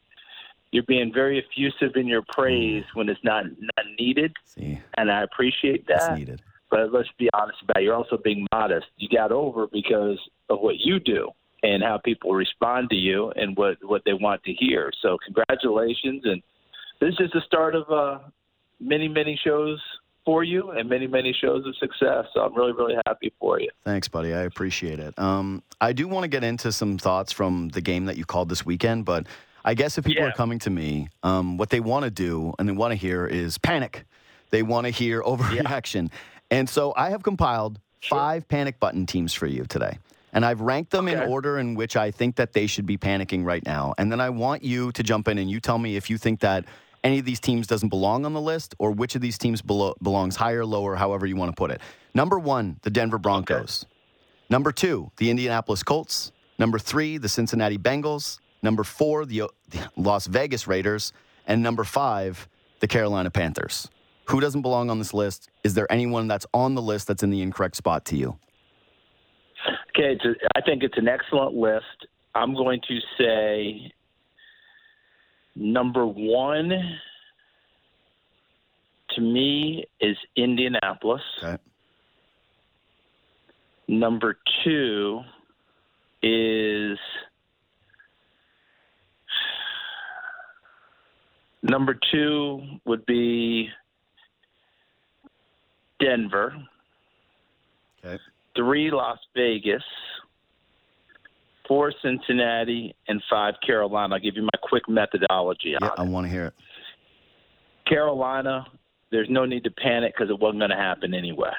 [0.72, 5.24] You're being very effusive in your praise when it's not, not needed, See, and I
[5.24, 6.18] appreciate that.
[6.18, 6.42] needed.
[6.70, 7.84] But let's be honest about it.
[7.84, 8.88] You're also being modest.
[8.98, 11.30] You got over because of what you do
[11.64, 14.92] and how people respond to you and what, what they want to hear.
[15.02, 16.24] So, congratulations.
[16.26, 16.42] And
[17.00, 18.20] this is the start of uh,
[18.80, 19.80] many, many shows
[20.26, 22.26] for you and many, many shows of success.
[22.34, 23.70] So, I'm really, really happy for you.
[23.84, 24.34] Thanks, buddy.
[24.34, 25.18] I appreciate it.
[25.20, 28.50] Um, I do want to get into some thoughts from the game that you called
[28.50, 29.28] this weekend, but
[29.64, 30.30] I guess if people Yeah.
[30.30, 33.26] are coming to me, um, what they want to do and they want to hear
[33.26, 34.06] is panic.
[34.50, 36.10] They want to hear overreaction.
[36.52, 39.98] And so I have compiled five panic button teams for you today.
[40.34, 43.46] And I've ranked them in order in which I think that they should be panicking
[43.46, 43.94] right now.
[43.98, 46.42] And then I want you to jump in and you tell me if you think
[46.42, 46.66] that
[47.06, 49.94] any of these teams doesn't belong on the list or which of these teams belo-
[50.02, 51.80] belongs higher, lower, however you want to put it.
[52.16, 53.86] Number one, the Denver Broncos.
[54.50, 56.32] Number two, the Indianapolis Colts.
[56.58, 58.40] Number three, the Cincinnati Bengals.
[58.64, 61.14] Number four, the, the Las Vegas Raiders.
[61.46, 63.88] And number five, the Carolina Panthers.
[64.30, 65.50] Who doesn't belong on this list?
[65.64, 68.40] Is there anyone that's on the list that's in the incorrect spot to you?
[69.96, 72.08] Okay, it's a, I think it's an excellent list.
[72.34, 73.92] I'm going to say
[75.56, 76.72] number one
[79.16, 81.22] to me is Indianapolis.
[81.42, 81.58] Okay.
[83.88, 85.22] Number two
[86.22, 86.98] is
[91.64, 93.70] number two would be
[96.00, 96.54] Denver.
[98.04, 98.22] Okay.
[98.56, 99.84] Three Las Vegas,
[101.68, 104.16] four Cincinnati, and five Carolina.
[104.16, 106.54] I'll give you my quick methodology Yeah, I want to hear it.
[107.88, 108.66] Carolina,
[109.12, 111.52] there's no need to panic because it wasn't going to happen anyway.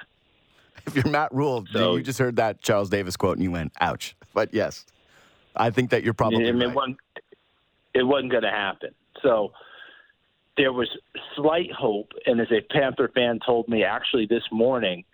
[0.87, 3.73] If you're Matt Rhule, So- you just heard that Charles Davis quote and you went,
[3.81, 4.17] ouch.
[4.35, 4.85] But yes,
[5.55, 6.71] I think that you're probably I mean, right.
[6.71, 6.97] it wasn't,
[7.95, 8.91] it wasn't going to happen.
[9.23, 9.53] So
[10.57, 10.89] there was
[11.35, 15.05] slight hope, and as a Panther fan told me actually this morning,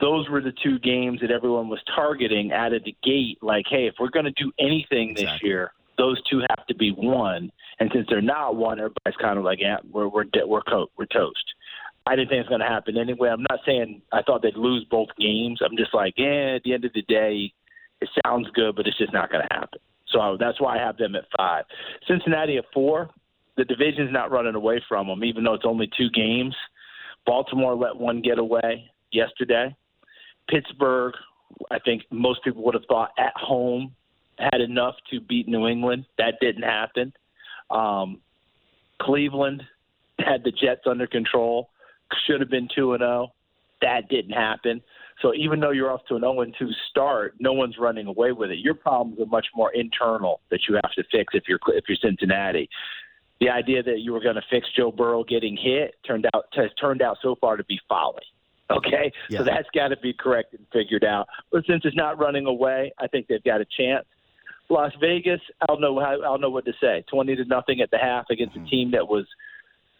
[0.00, 3.38] those were the two games that everyone was targeting out of the gate.
[3.42, 6.90] Like, hey, if we're going to do anything this year, those two have to be
[6.92, 7.50] one.
[7.80, 10.90] And since they're not one, everybody's kind of like, yeah, we're we're de- we're co-
[10.96, 11.44] we're toast.
[12.06, 13.28] I didn't think it's going to happen anyway.
[13.28, 15.60] I'm not saying I thought they'd lose both games.
[15.62, 17.52] I'm just like, yeah, at the end of the day,
[18.00, 19.80] it sounds good, but it's just not going to happen.
[20.10, 21.64] So that's why I have them at five.
[22.06, 23.10] Cincinnati at four.
[23.58, 26.54] The division's not running away from them, even though it's only two games.
[27.26, 29.76] Baltimore let one get away yesterday.
[30.48, 31.14] Pittsburgh,
[31.70, 33.94] I think most people would have thought at home
[34.38, 36.06] had enough to beat New England.
[36.16, 37.12] That didn't happen.
[37.70, 38.20] Um,
[39.02, 39.62] Cleveland
[40.18, 41.70] had the Jets under control.
[42.26, 43.32] Should have been two and zero.
[43.82, 44.82] That didn't happen.
[45.22, 48.32] So even though you're off to an 0 and 2 start, no one's running away
[48.32, 48.58] with it.
[48.58, 51.98] Your problems are much more internal that you have to fix if you're if you're
[52.00, 52.68] Cincinnati.
[53.40, 56.70] The idea that you were going to fix Joe Burrow getting hit turned out has
[56.80, 58.22] turned out so far to be folly.
[58.78, 59.38] Okay, Yeah.
[59.38, 61.26] so that's got to be corrected and figured out.
[61.50, 64.04] But since it's not running away, I think they've got a chance.
[64.68, 67.02] Las Vegas, I don't know how I don't know what to say.
[67.10, 69.24] Twenty to nothing at the half against a team that was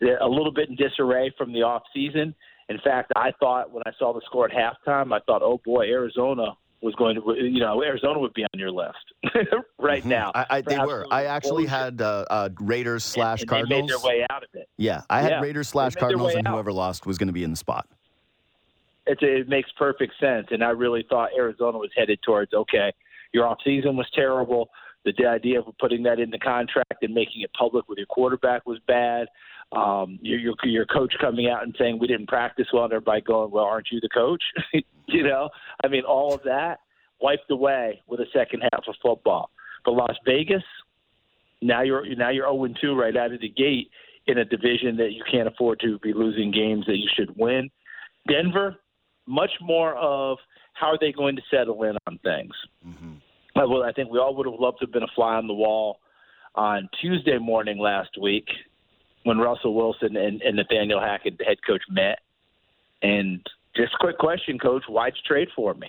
[0.03, 2.35] a little bit in disarray from the off season.
[2.69, 5.87] In fact, I thought when I saw the score at halftime, I thought, oh boy,
[5.87, 6.49] Arizona
[6.83, 8.99] was going to, you know, Arizona would be on your list
[9.81, 10.31] right now.
[10.33, 10.53] Mm-hmm.
[10.53, 11.07] I, I, they were.
[11.11, 11.71] I actually bullshit.
[11.71, 13.69] had uh, uh, Raiders slash Cardinals.
[13.71, 14.69] They made their way out of it.
[14.77, 15.41] Yeah, I had Yeah.
[15.41, 16.53] Raiders slash They made their Cardinals, and out.
[16.53, 17.89] whoever lost was going to be in the spot.
[19.09, 20.49] It's, it makes perfect sense.
[20.51, 22.93] And I really thought Arizona was headed towards okay,
[23.33, 24.71] your off season was terrible.
[25.05, 28.67] The idea of putting that in the contract and making it public with your quarterback
[28.67, 29.29] was bad.
[29.73, 33.21] Um, your, your your coach coming out and saying we didn't practice well, and everybody
[33.23, 34.43] going, well, aren't you the coach?
[35.07, 35.49] you know,
[35.83, 36.81] I mean, all of that
[37.21, 39.51] wiped away with a second half of football.
[39.85, 40.63] But Las Vegas,
[41.63, 43.91] now you're now you're 0 2 right out of the gate
[44.27, 47.71] in a division that you can't afford to be losing games that you should win.
[48.29, 48.77] Denver,
[49.29, 50.39] much more of
[50.73, 52.53] how are they going to settle in on things.
[53.57, 55.47] Uh, Well, I think we all would have loved to have been a fly on
[55.47, 56.01] the wall
[56.55, 58.47] on Tuesday morning last week
[59.25, 62.21] when Russell Wilson and, and Nathaniel Hackett, the head coach, met.
[63.03, 63.45] And
[63.77, 65.89] just a quick question, Coach, why'd you trade for me?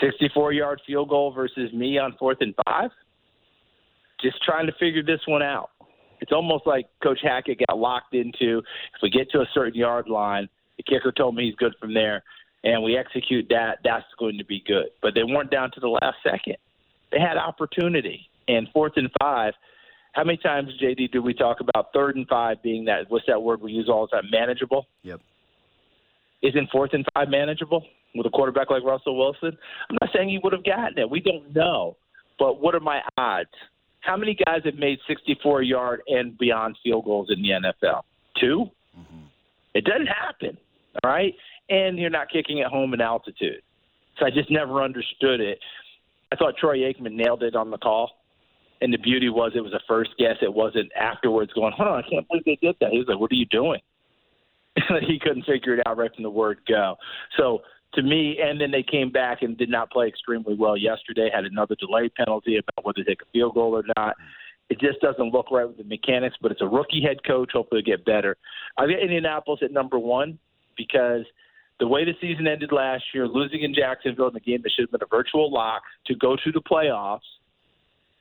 [0.00, 2.90] 64 yard field goal versus me on fourth and five?
[4.22, 5.70] Just trying to figure this one out.
[6.20, 10.08] It's almost like Coach Hackett got locked into if we get to a certain yard
[10.08, 10.48] line,
[10.80, 12.22] the kicker told me he's good from there,
[12.64, 14.86] and we execute that, that's going to be good.
[15.02, 16.56] But they weren't down to the last second.
[17.12, 18.28] They had opportunity.
[18.48, 19.54] And fourth and five,
[20.12, 23.40] how many times, JD, do we talk about third and five being that, what's that
[23.40, 24.86] word we use all the time, manageable?
[25.02, 25.20] Yep.
[26.42, 29.56] Isn't fourth and five manageable with a quarterback like Russell Wilson?
[29.88, 31.10] I'm not saying he would have gotten it.
[31.10, 31.96] We don't know.
[32.38, 33.50] But what are my odds?
[34.00, 38.02] How many guys have made 64 yard and beyond field goals in the NFL?
[38.40, 38.64] 2
[38.98, 39.20] mm-hmm.
[39.74, 40.56] It doesn't happen.
[41.02, 41.34] All right.
[41.68, 43.62] And you're not kicking at home in altitude.
[44.18, 45.58] So I just never understood it.
[46.32, 48.12] I thought Troy Aikman nailed it on the call.
[48.82, 50.36] And the beauty was it was a first guess.
[50.40, 52.90] It wasn't afterwards going, hold on, I can't believe they did that.
[52.90, 53.80] He was like, what are you doing?
[55.06, 56.96] he couldn't figure it out right from the word go.
[57.36, 57.60] So
[57.94, 61.28] to me, and then they came back and did not play extremely well yesterday.
[61.32, 64.16] Had another delay penalty about whether to take a field goal or not.
[64.70, 67.50] It just doesn't look right with the mechanics, but it's a rookie head coach.
[67.52, 68.36] Hopefully, it'll get better.
[68.78, 70.38] I get Indianapolis at number one
[70.76, 71.24] because
[71.78, 74.84] the way the season ended last year, losing in Jacksonville in the game that should
[74.84, 77.20] have been a virtual lock to go to the playoffs,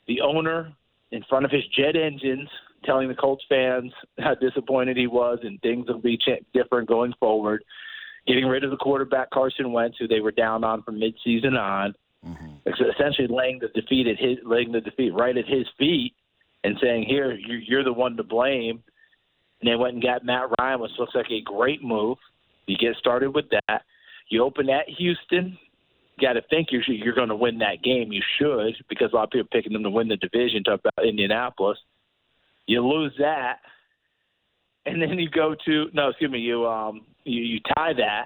[0.08, 0.74] the owner
[1.12, 2.50] in front of his jet engines
[2.86, 6.18] telling the Colts fans how disappointed he was and things will be
[6.54, 7.64] different going forward,
[8.28, 11.94] getting rid of the quarterback Carson Wentz, who they were down on from midseason on,
[12.26, 12.70] mm-hmm.
[12.70, 16.14] essentially laying the defeat at his laying the defeat right at his feet
[16.64, 18.84] and saying, "Here, you're, you're the one to blame."
[19.62, 22.18] And they went and got Matt Ryan, which looks like a great move.
[22.70, 23.82] You get started with that.
[24.30, 25.58] You open at Houston.
[26.18, 28.12] You Got to think you're you're going to win that game.
[28.12, 30.64] You should because a lot of people are picking them to win the division.
[30.64, 31.78] Talk about Indianapolis.
[32.68, 33.58] You lose that,
[34.86, 36.40] and then you go to no, excuse me.
[36.40, 38.26] You um you, you tie that,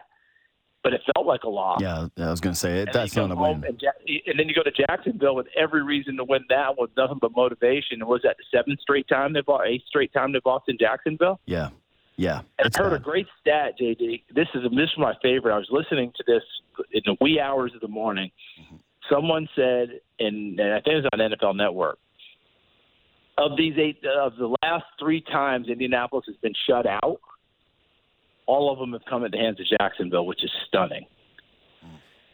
[0.84, 1.80] but it felt like a loss.
[1.82, 2.90] Yeah, I was going to say it.
[2.92, 3.64] That's not a win.
[3.64, 3.82] And,
[4.28, 7.32] and, then you go to Jacksonville with every reason to win that with nothing but
[7.36, 8.02] motivation.
[8.02, 10.78] And was that the seventh straight time they've lost, eighth straight time they've lost in
[10.78, 11.40] Jacksonville?
[11.46, 11.70] Yeah,
[12.16, 12.42] yeah.
[12.60, 13.02] And I heard bad.
[13.02, 14.24] a great stat, JD.
[14.34, 15.54] This is this is my favorite.
[15.54, 16.44] I was listening to this
[16.92, 18.32] in the wee hours of the morning.
[18.62, 18.76] Mm-hmm.
[19.12, 21.98] Someone said, and, and I think it was on NFL Network.
[23.38, 27.20] Of these eight, of the last three times Indianapolis has been shut out,
[28.46, 31.06] all of them have come at the hands of Jacksonville, which is stunning.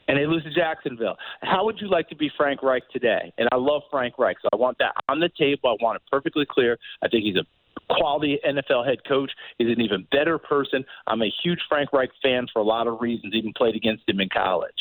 [0.08, 1.16] And they lose to Jacksonville.
[1.44, 3.32] How would you like to be Frank Reich today?
[3.38, 5.70] And I love Frank Reich, so I want that on the table.
[5.70, 6.80] I want it perfectly clear.
[7.04, 7.46] I think he's a
[7.90, 9.32] quality NFL head coach.
[9.58, 10.84] He's an even better person.
[11.08, 14.20] I'm a huge Frank Reich fan for a lot of reasons, even played against him
[14.20, 14.72] in college.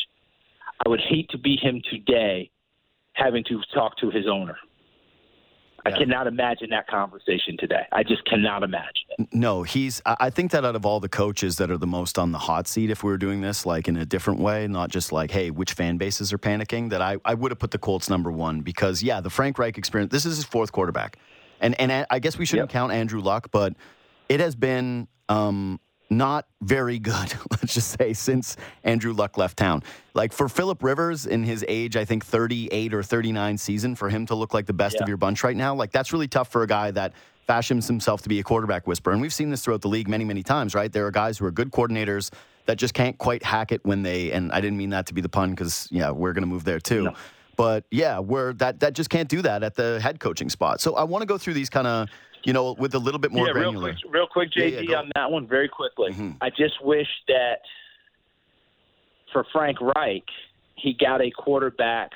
[0.85, 2.49] I would hate to be him today
[3.13, 4.57] having to talk to his owner.
[5.85, 7.83] I cannot imagine that conversation today.
[7.91, 9.27] I just cannot imagine it.
[9.33, 10.01] No, he's.
[10.05, 12.67] I think that out of all the coaches that are the most on the hot
[12.67, 15.51] seat, if we were doing this like in a different way, not just like, hey,
[15.51, 18.61] which fan bases are panicking, that I, I would have put the Colts number one
[18.61, 21.17] because, yeah, the Frank Reich experience, this is his fourth quarterback.
[21.59, 22.73] And, and I guess we shouldn't yep.
[22.73, 23.73] count Andrew Luck, but
[24.27, 25.79] it has been um,
[26.09, 29.83] not very good, let's just say, since Andrew Luck left town.
[30.13, 34.25] Like for Philip Rivers in his age, I think 38 or 39 season, for him
[34.27, 35.03] to look like the best yeah.
[35.03, 37.13] of your bunch right now, like that's really tough for a guy that
[37.47, 39.13] fashions himself to be a quarterback whisperer.
[39.13, 40.91] And we've seen this throughout the league many, many times, right?
[40.91, 42.31] There are guys who are good coordinators
[42.65, 45.21] that just can't quite hack it when they, and I didn't mean that to be
[45.21, 47.05] the pun because, yeah, we're going to move there too.
[47.05, 47.15] No.
[47.59, 50.79] But yeah, we're that that just can't do that at the head coaching spot.
[50.79, 52.07] So I want to go through these kind of
[52.45, 53.87] you know, with a little bit more yeah, granular.
[53.87, 56.13] Real quick, real quick JD, yeah, yeah, on that one, very quickly.
[56.13, 56.31] Mm-hmm.
[56.39, 57.59] I just wish that
[59.33, 60.23] for Frank Reich,
[60.75, 62.11] he got a quarterback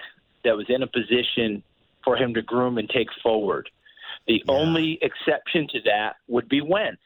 [0.46, 1.62] that was in a position
[2.06, 3.70] for him to groom and take forward.
[4.28, 4.54] The yeah.
[4.54, 7.02] only exception to that would be Wentz,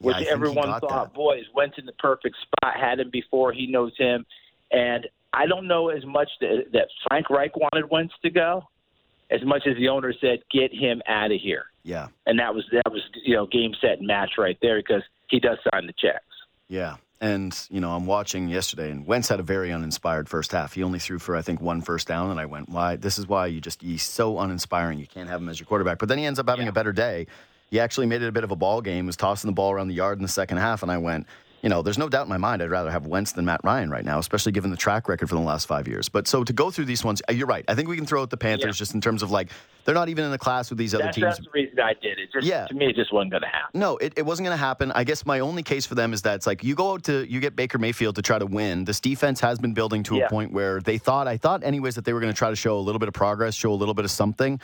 [0.00, 1.14] which yeah, everyone thought, that.
[1.14, 4.26] boy, is Wentz in the perfect spot, had him before, he knows him.
[4.72, 8.68] And I don't know as much that, that Frank Reich wanted Wentz to go
[9.30, 11.66] as much as the owner said, get him out of here.
[11.82, 12.08] Yeah.
[12.26, 15.40] And that was that was you know game set and match right there because he
[15.40, 16.24] does sign the checks.
[16.68, 16.96] Yeah.
[17.20, 20.74] And, you know, I'm watching yesterday, and Wentz had a very uninspired first half.
[20.74, 22.94] He only threw for, I think, one first down, and I went, why?
[22.94, 25.00] This is why you just, he's so uninspiring.
[25.00, 25.98] You can't have him as your quarterback.
[25.98, 26.70] But then he ends up having yeah.
[26.70, 27.26] a better day.
[27.72, 29.88] He actually made it a bit of a ball game, was tossing the ball around
[29.88, 31.26] the yard in the second half, and I went,
[31.62, 33.90] you know, there's no doubt in my mind I'd rather have Wentz than Matt Ryan
[33.90, 36.08] right now, especially given the track record for the last five years.
[36.08, 37.64] But so to go through these ones, uh, you're right.
[37.68, 38.78] I think we can throw out the Panthers yeah.
[38.78, 39.50] just in terms of like
[39.84, 41.24] they're not even in the class with these other that's, teams.
[41.24, 42.30] That's the reason I did it.
[42.32, 42.66] Just, yeah.
[42.66, 43.80] To me, it just wasn't going to happen.
[43.80, 44.92] No, it, it wasn't going to happen.
[44.92, 47.24] I guess my only case for them is that it's like you go out to
[47.28, 48.84] you get Baker Mayfield to try to win.
[48.84, 50.26] This defense has been building to yeah.
[50.26, 52.56] a point where they thought I thought anyways that they were going to try to
[52.56, 54.60] show a little bit of progress, show a little bit of something,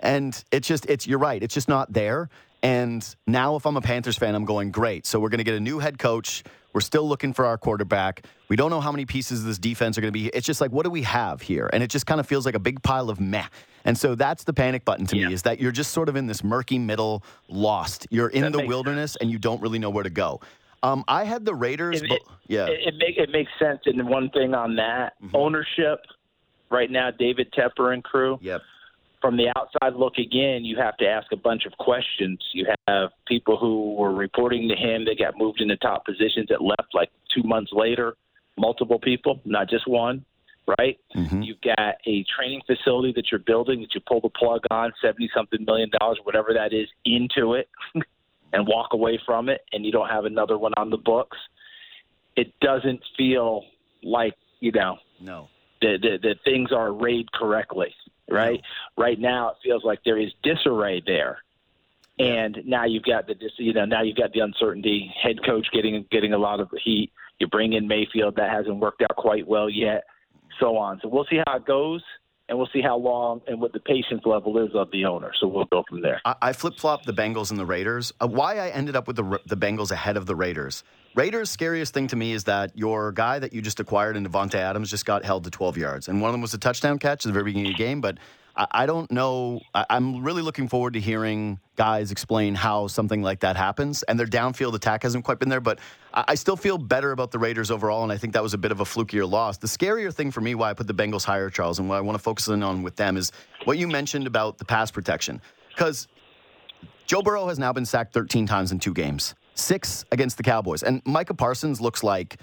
[0.00, 1.42] and it's just it's you're right.
[1.42, 2.28] It's just not there.
[2.64, 5.04] And now, if I'm a Panthers fan, I'm going, great.
[5.04, 6.42] So we're going to get a new head coach.
[6.72, 8.24] We're still looking for our quarterback.
[8.48, 10.28] We don't know how many pieces of this defense are going to be.
[10.28, 11.68] It's just like, what do we have here?
[11.74, 13.44] And it just kind of feels like a big pile of meh.
[13.84, 15.28] And so that's the panic button to yeah.
[15.28, 18.06] me is that you're just sort of in this murky middle, lost.
[18.08, 19.20] You're in that the wilderness sense.
[19.20, 20.40] and you don't really know where to go.
[20.82, 22.00] Um, I had the Raiders.
[22.00, 23.80] It, but, yeah, it, it, make, it makes sense.
[23.84, 25.36] And one thing on that mm-hmm.
[25.36, 26.00] ownership
[26.70, 28.38] right now, David Tepper and crew.
[28.40, 28.62] Yep
[29.24, 32.38] from the outside looking in, you have to ask a bunch of questions.
[32.52, 36.60] You have people who were reporting to him that got moved into top positions that
[36.60, 38.18] left like two months later,
[38.58, 40.26] multiple people, not just one,
[40.78, 40.98] right?
[41.16, 41.40] Mm-hmm.
[41.40, 45.30] You've got a training facility that you're building that you pull the plug on, 70
[45.34, 47.70] something million dollars, whatever that is, into it
[48.52, 51.38] and walk away from it, and you don't have another one on the books.
[52.36, 53.62] It doesn't feel
[54.02, 55.48] like, you know, no.
[55.80, 57.94] The, the, the things are arrayed correctly
[58.30, 58.60] right?
[58.96, 61.38] Right now, it feels like there is disarray there,
[62.18, 65.12] and now you've got the you know now you've got the uncertainty.
[65.22, 67.12] Head coach getting getting a lot of heat.
[67.40, 70.04] You bring in Mayfield that hasn't worked out quite well yet,
[70.60, 71.00] so on.
[71.02, 72.02] So we'll see how it goes.
[72.48, 75.32] and we'll see how long and what the patience level is of the owner.
[75.40, 76.20] So we'll go from there.
[76.24, 78.12] I, I flip flop the Bengals and the Raiders.
[78.20, 80.84] Uh, why I ended up with the the Bengals ahead of the Raiders.
[81.14, 84.56] Raiders' scariest thing to me is that your guy that you just acquired in Davante
[84.56, 87.24] Adams just got held to 12 yards, and one of them was a touchdown catch
[87.24, 88.18] at the very beginning of the game, but.
[88.56, 89.62] I don't know.
[89.74, 94.04] I'm really looking forward to hearing guys explain how something like that happens.
[94.04, 95.80] And their downfield attack hasn't quite been there, but
[96.12, 98.04] I still feel better about the Raiders overall.
[98.04, 99.58] And I think that was a bit of a flukier loss.
[99.58, 102.00] The scarier thing for me, why I put the Bengals higher, Charles, and what I
[102.00, 103.32] want to focus in on with them is
[103.64, 105.40] what you mentioned about the pass protection.
[105.70, 106.06] Because
[107.06, 110.82] Joe Burrow has now been sacked 13 times in two games, six against the Cowboys.
[110.82, 112.38] And Micah Parsons looks like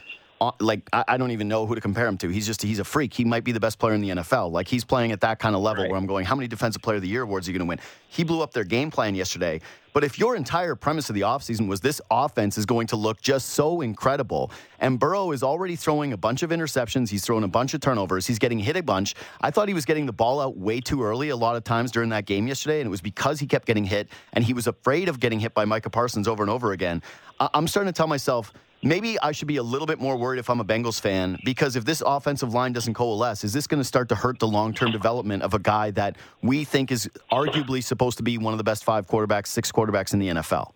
[0.60, 2.30] like I, don't even know who to compare him to.
[2.30, 3.14] He's just he's a freak.
[3.14, 4.52] He might be the best player in the NFL.
[4.52, 5.92] Like he's playing at that kind of level right.
[5.92, 7.70] where I'm going, how many defensive player of the year awards are you going to
[7.70, 7.80] win?
[8.08, 9.62] He blew up their game plan yesterday.
[9.94, 13.22] But if your entire premise of the offseason was this offense is going to look
[13.22, 17.48] just so incredible, and Burrow is already throwing a bunch of interceptions, he's throwing a
[17.48, 19.16] bunch of turnovers, he's getting hit a bunch.
[19.42, 21.92] I thought he was getting the ball out way too early a lot of times
[21.92, 24.66] during that game yesterday, and it was because he kept getting hit and he was
[24.66, 27.04] afraid of getting hit by Micah Parsons over and over again.
[27.40, 28.54] I'm starting to tell myself
[28.84, 31.76] maybe I should be a little bit more worried if I'm a Bengals fan because
[31.76, 34.74] if this offensive line doesn't coalesce, is this going to start to hurt the long
[34.74, 38.58] term development of a guy that we think is arguably supposed to be one of
[38.58, 40.72] the best five quarterbacks, six quarterbacks in the NFL?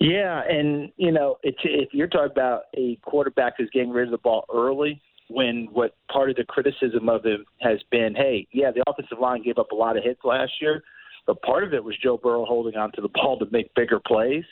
[0.00, 4.10] Yeah, and you know, it's, if you're talking about a quarterback who's getting rid of
[4.10, 8.70] the ball early, when what part of the criticism of him has been, hey, yeah,
[8.70, 10.82] the offensive line gave up a lot of hits last year,
[11.26, 14.00] but part of it was Joe Burrow holding on to the ball to make bigger
[14.06, 14.44] plays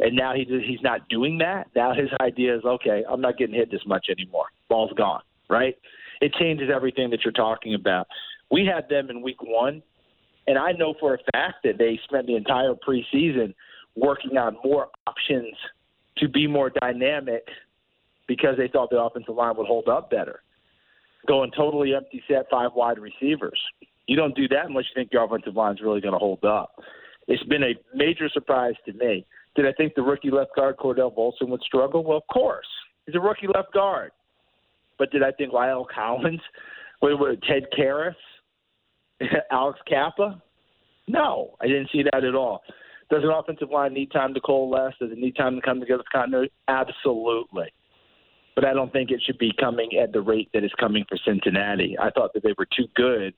[0.00, 1.68] and now he's he's not doing that.
[1.74, 3.04] Now his idea is okay.
[3.08, 4.46] I'm not getting hit this much anymore.
[4.68, 5.22] Ball's gone.
[5.48, 5.76] Right?
[6.20, 8.06] It changes everything that you're talking about.
[8.50, 9.82] We had them in week one,
[10.46, 13.54] and I know for a fact that they spent the entire preseason
[13.96, 15.54] working on more options
[16.18, 17.46] to be more dynamic
[18.26, 20.40] because they thought the offensive line would hold up better.
[21.26, 23.58] Going totally empty set, five wide receivers.
[24.06, 26.44] You don't do that unless you think your offensive line is really going to hold
[26.44, 26.72] up.
[27.26, 29.26] It's been a major surprise to me.
[29.54, 32.02] Did I think the rookie left guard Cordell Volson would struggle?
[32.02, 32.66] Well, of course.
[33.06, 34.10] He's a rookie left guard.
[34.98, 36.40] But did I think La'el Collins,
[37.02, 38.14] Ted Karras,
[39.50, 40.42] Alex Cappa?
[41.06, 42.62] No, I didn't see that at all.
[43.10, 44.94] Does an offensive line need time to coalesce?
[44.98, 46.52] Does it need time to come together for continuity?
[46.68, 47.66] Absolutely.
[48.54, 51.18] But I don't think it should be coming at the rate that it's coming for
[51.24, 51.96] Cincinnati.
[52.00, 53.34] I thought that they were too good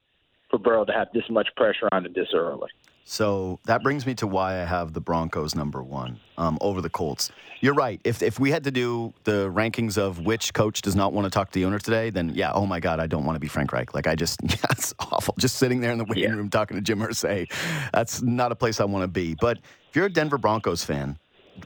[0.50, 2.68] for Burrow to have this much pressure on him this early.
[3.08, 6.90] So that brings me to why I have the Broncos number one um, over the
[6.90, 7.30] Colts.
[7.60, 8.00] You're right.
[8.02, 11.30] If if we had to do the rankings of which coach does not want to
[11.30, 13.46] talk to the owner today, then yeah, oh my God, I don't want to be
[13.46, 13.94] Frank Reich.
[13.94, 15.34] Like I just, yeah, it's awful.
[15.38, 16.36] Just sitting there in the waiting yeah.
[16.36, 17.48] room talking to Jim Irsay,
[17.92, 19.36] that's not a place I want to be.
[19.40, 21.16] But if you're a Denver Broncos fan,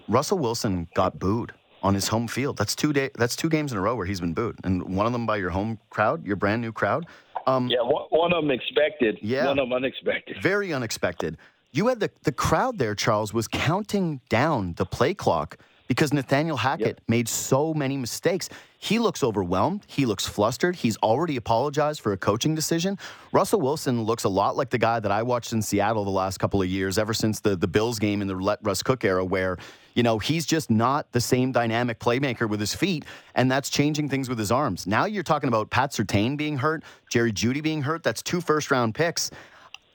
[0.08, 1.52] Russell Wilson got booed
[1.82, 2.58] on his home field.
[2.58, 3.10] That's two day.
[3.16, 5.38] That's two games in a row where he's been booed, and one of them by
[5.38, 7.06] your home crowd, your brand new crowd.
[7.46, 9.18] Um, yeah, one, one, of them expected.
[9.22, 10.42] Yeah, one of them unexpected.
[10.42, 11.36] Very unexpected.
[11.72, 15.58] You had the the crowd there, Charles, was counting down the play clock
[15.90, 17.00] because Nathaniel Hackett yep.
[17.08, 18.48] made so many mistakes.
[18.78, 19.82] He looks overwhelmed.
[19.88, 20.76] He looks flustered.
[20.76, 22.96] He's already apologized for a coaching decision.
[23.32, 26.38] Russell Wilson looks a lot like the guy that I watched in Seattle the last
[26.38, 29.24] couple of years, ever since the, the Bills game in the let Russ Cook era,
[29.24, 29.58] where,
[29.94, 34.08] you know, he's just not the same dynamic playmaker with his feet, and that's changing
[34.08, 34.86] things with his arms.
[34.86, 38.04] Now you're talking about Pat Surtain being hurt, Jerry Jeudy being hurt.
[38.04, 39.32] That's two first round picks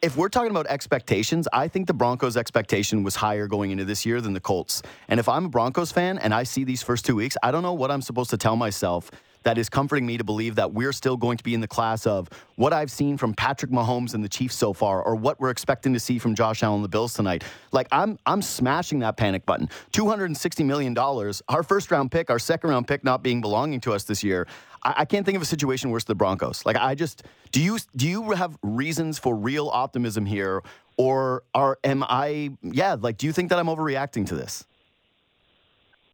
[0.01, 4.05] if we're talking about expectations, I think the Broncos' expectation was higher going into this
[4.05, 4.81] year than the Colts.
[5.07, 7.63] And if I'm a Broncos fan and I see these first two weeks, I don't
[7.63, 9.09] know what I'm supposed to tell myself
[9.45, 12.05] that is comforting me to believe that we're still going to be in the class
[12.05, 15.51] of what I've seen from Patrick Mahomes and the Chiefs so far, or what we're
[15.51, 17.43] expecting to see from Josh Allen and the Bills tonight.
[17.71, 19.69] Like I'm I'm smashing that panic button.
[19.91, 23.23] Two hundred and sixty million dollars, our first round pick, our second round pick not
[23.23, 24.47] being belonging to us this year.
[24.83, 26.65] I, I can't think of a situation worse than the Broncos.
[26.65, 30.63] Like I just do you do you have reasons for real optimism here,
[30.97, 34.65] or are am I yeah like do you think that I'm overreacting to this?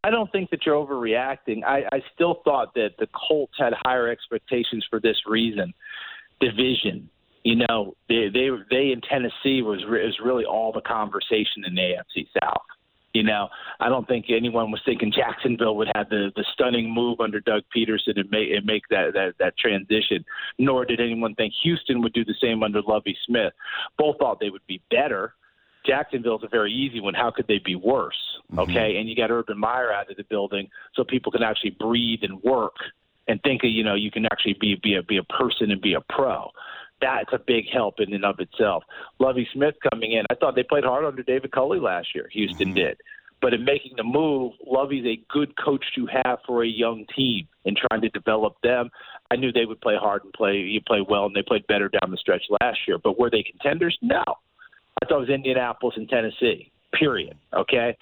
[0.04, 1.64] I don't think that you're overreacting.
[1.64, 5.74] I, I still thought that the Colts had higher expectations for this reason.
[6.40, 7.08] Division,
[7.44, 11.82] you know, they they they in Tennessee was is really all the conversation in the
[11.82, 12.64] AFC South.
[13.14, 13.50] You know,
[13.80, 17.64] I don't think anyone was thinking Jacksonville would have the the stunning move under Doug
[17.76, 20.24] Pederson and make and make that that that transition.
[20.58, 23.54] Nor did anyone think Houston would do the same under Lovie Smith.
[23.98, 25.34] Both thought they would be better.
[25.86, 27.14] Jacksonville's a very easy one.
[27.14, 28.18] How could they be worse?
[28.52, 28.60] Mm-hmm.
[28.60, 29.00] Okay, mm-hmm.
[29.00, 32.42] and you got Urban Meyer out of the building, so people can actually breathe and
[32.44, 32.76] work
[33.28, 35.82] and think of you know you can actually be be a be a person and
[35.82, 36.50] be a pro.
[37.02, 38.84] That's a big help in and of itself.
[39.20, 42.30] Lovie Smith coming in, I thought they played hard under David Culley last year.
[42.32, 42.76] Houston mm-hmm.
[42.76, 42.98] did.
[43.42, 47.48] But in making the move, Lovie's a good coach to have for a young team
[47.66, 48.92] and trying to develop them.
[49.32, 51.90] I knew they would play hard and play you play well, and they played better
[51.90, 53.00] down the stretch last year.
[53.00, 53.98] But were they contenders?
[54.04, 54.24] No.
[55.02, 56.72] I thought it was Indianapolis and Tennessee.
[56.94, 57.38] Period.
[57.54, 57.98] Okay.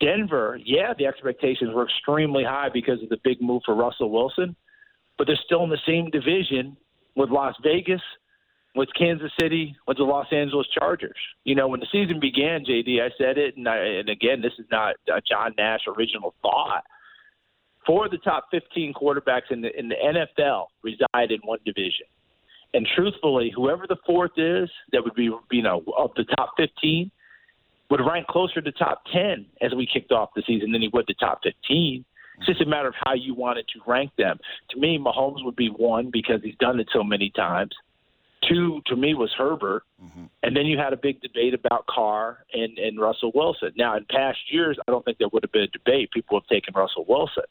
[0.00, 4.56] Denver, yeah, the expectations were extremely high because of the big move for Russell Wilson,
[5.16, 6.76] but they're still in the same division
[7.14, 8.00] with Las Vegas,
[8.74, 11.16] with Kansas City, with the Los Angeles Chargers.
[11.44, 14.52] You know, when the season began, JD, I said it, and, I, and again, this
[14.58, 16.82] is not a John Nash original thought.
[17.86, 22.06] Four of the top 15 quarterbacks in the in the NFL reside in one division,
[22.74, 27.10] and truthfully, whoever the fourth is, that would be you know of the top 15
[27.90, 31.04] would rank closer to top 10 as we kicked off the season than he would
[31.06, 32.04] the top 15.
[32.38, 34.38] It's just a matter of how you wanted to rank them.
[34.70, 37.70] To me, Mahomes would be one because he's done it so many times.
[38.48, 39.84] Two, to me, was Herbert.
[40.02, 40.24] Mm-hmm.
[40.42, 43.70] And then you had a big debate about Carr and, and Russell Wilson.
[43.76, 46.10] Now, in past years, I don't think there would have been a debate.
[46.10, 47.44] People have taken Russell Wilson.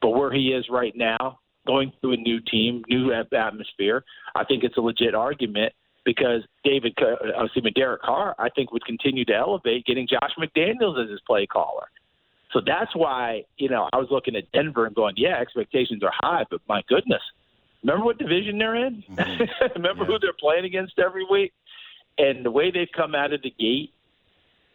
[0.00, 1.40] But where he is right now,
[1.70, 4.02] going through a new team, new atmosphere,
[4.34, 5.72] I think it's a legit argument
[6.04, 10.32] because David, uh, excuse me, Derek Carr, I think would continue to elevate, getting Josh
[10.36, 11.86] McDaniels as his play caller.
[12.52, 16.12] So that's why you know I was looking at Denver and going, yeah, expectations are
[16.12, 17.22] high, but my goodness,
[17.84, 19.04] remember what division they're in?
[19.08, 19.64] Mm-hmm.
[19.76, 20.06] remember yeah.
[20.08, 21.52] who they're playing against every week,
[22.18, 23.92] and the way they've come out of the gate.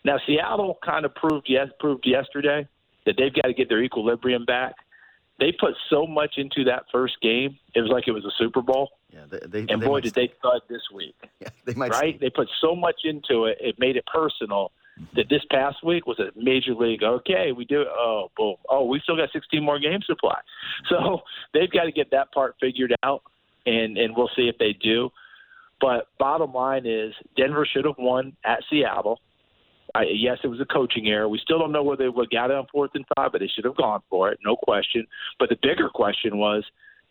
[0.05, 2.65] Now Seattle kind of proved yes proved yesterday
[3.05, 4.75] that they've got to get their equilibrium back.
[5.39, 8.61] They put so much into that first game; it was like it was a Super
[8.61, 8.91] Bowl.
[9.11, 11.15] Yeah, they, they, and they boy, did they thud this week.
[11.41, 11.91] Yeah, they might.
[11.91, 12.19] Right?
[12.19, 14.71] They put so much into it; it made it personal.
[14.99, 15.17] Mm-hmm.
[15.17, 17.03] That this past week was a major league.
[17.03, 17.83] Okay, we do.
[17.89, 18.55] Oh, boom.
[18.69, 20.31] Oh, we still got 16 more games to play.
[20.89, 21.23] So
[21.53, 23.23] they've got to get that part figured out,
[23.65, 25.11] and and we'll see if they do.
[25.81, 29.19] But bottom line is, Denver should have won at Seattle.
[29.95, 31.29] I, yes, it was a coaching error.
[31.29, 33.47] We still don't know whether they would got it on fourth and five, but they
[33.47, 35.07] should have gone for it, no question.
[35.39, 36.65] But the bigger question was,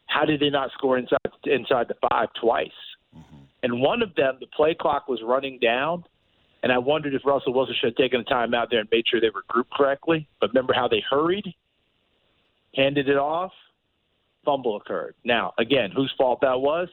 [0.07, 2.69] how did they not score inside inside the five twice?
[3.17, 3.37] Mm-hmm.
[3.63, 6.05] And one of them, the play clock was running down,
[6.63, 9.05] and I wondered if Russell Wilson should have taken a time out there and made
[9.09, 10.29] sure they were grouped correctly.
[10.39, 11.47] But remember how they hurried,
[12.75, 13.53] handed it off,
[14.45, 15.15] fumble occurred.
[15.25, 16.89] Now, again, whose fault that was?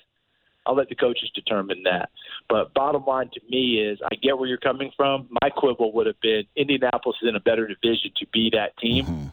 [0.65, 2.09] I'll let the coaches determine that.
[2.49, 5.27] But bottom line to me is, I get where you're coming from.
[5.41, 9.05] My quibble would have been Indianapolis is in a better division to be that team.
[9.05, 9.27] Mm-hmm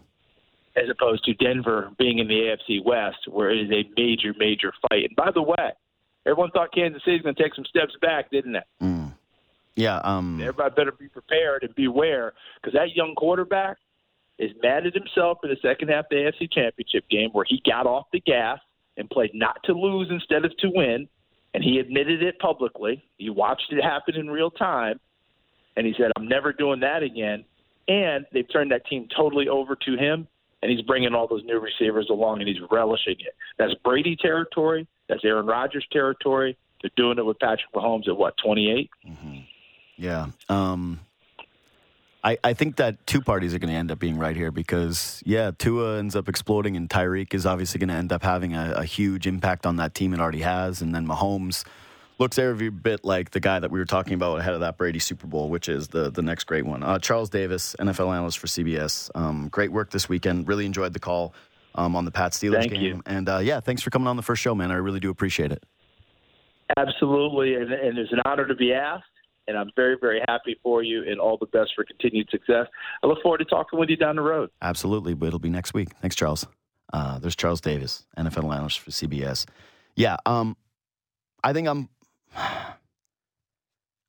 [0.76, 4.72] as opposed to Denver being in the AFC West, where it is a major, major
[4.82, 5.04] fight.
[5.04, 5.72] And by the way,
[6.26, 8.64] everyone thought Kansas City was going to take some steps back, didn't it?
[8.80, 9.12] Mm.
[9.74, 10.00] Yeah.
[10.04, 13.76] Um, Everybody better be prepared and beware because that young quarterback
[14.38, 17.62] is mad at himself for the second half of the AFC Championship game where he
[17.64, 18.58] got off the gas
[18.96, 21.08] and played not to lose instead of to win.
[21.58, 23.02] And he admitted it publicly.
[23.16, 25.00] He watched it happen in real time.
[25.76, 27.44] And he said, I'm never doing that again.
[27.88, 30.28] And they've turned that team totally over to him
[30.62, 33.34] and he's bringing all those new receivers along and he's relishing it.
[33.58, 34.86] That's Brady territory.
[35.08, 36.56] That's Aaron Rodgers territory.
[36.80, 38.88] They're doing it with Patrick Mahomes at what 28.
[39.04, 39.38] Mm-hmm.
[39.96, 40.26] Yeah.
[40.48, 41.00] Um,
[42.28, 45.22] I, I think that two parties are going to end up being right here because,
[45.24, 48.74] yeah, Tua ends up exploding, and Tyreek is obviously going to end up having a,
[48.76, 50.82] a huge impact on that team it already has.
[50.82, 51.64] And then Mahomes
[52.18, 54.98] looks every bit like the guy that we were talking about ahead of that Brady
[54.98, 56.82] Super Bowl, which is the the next great one.
[56.82, 59.10] Uh, Charles Davis, NFL analyst for CBS.
[59.14, 60.48] Um, great work this weekend.
[60.48, 61.32] Really enjoyed the call
[61.76, 62.82] um, on the Pat Steelers Thank game.
[62.82, 63.02] You.
[63.06, 64.70] And uh, yeah, thanks for coming on the first show, man.
[64.70, 65.64] I really do appreciate it.
[66.76, 69.06] Absolutely, and, and it's an honor to be asked.
[69.48, 72.66] And I'm very, very happy for you, and all the best for continued success.
[73.02, 74.50] I look forward to talking with you down the road.
[74.62, 75.88] Absolutely, but it'll be next week.
[76.00, 76.46] Thanks, Charles.
[76.92, 79.46] Uh, there's Charles Davis, NFL analyst for CBS.
[79.96, 80.56] Yeah, um,
[81.42, 81.88] I think I'm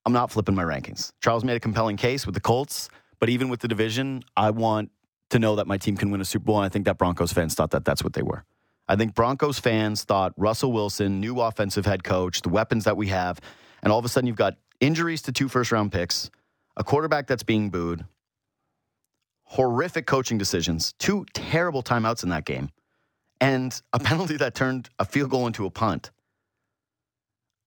[0.06, 1.12] I'm not flipping my rankings.
[1.22, 4.92] Charles made a compelling case with the Colts, but even with the division, I want
[5.30, 6.58] to know that my team can win a Super Bowl.
[6.58, 8.44] And I think that Broncos fans thought that that's what they were.
[8.88, 13.08] I think Broncos fans thought Russell Wilson, new offensive head coach, the weapons that we
[13.08, 13.40] have,
[13.84, 16.30] and all of a sudden you've got injuries to two first round picks,
[16.78, 18.06] a quarterback that's being booed,
[19.44, 22.70] horrific coaching decisions, two terrible timeouts in that game,
[23.42, 26.12] and a penalty that turned a field goal into a punt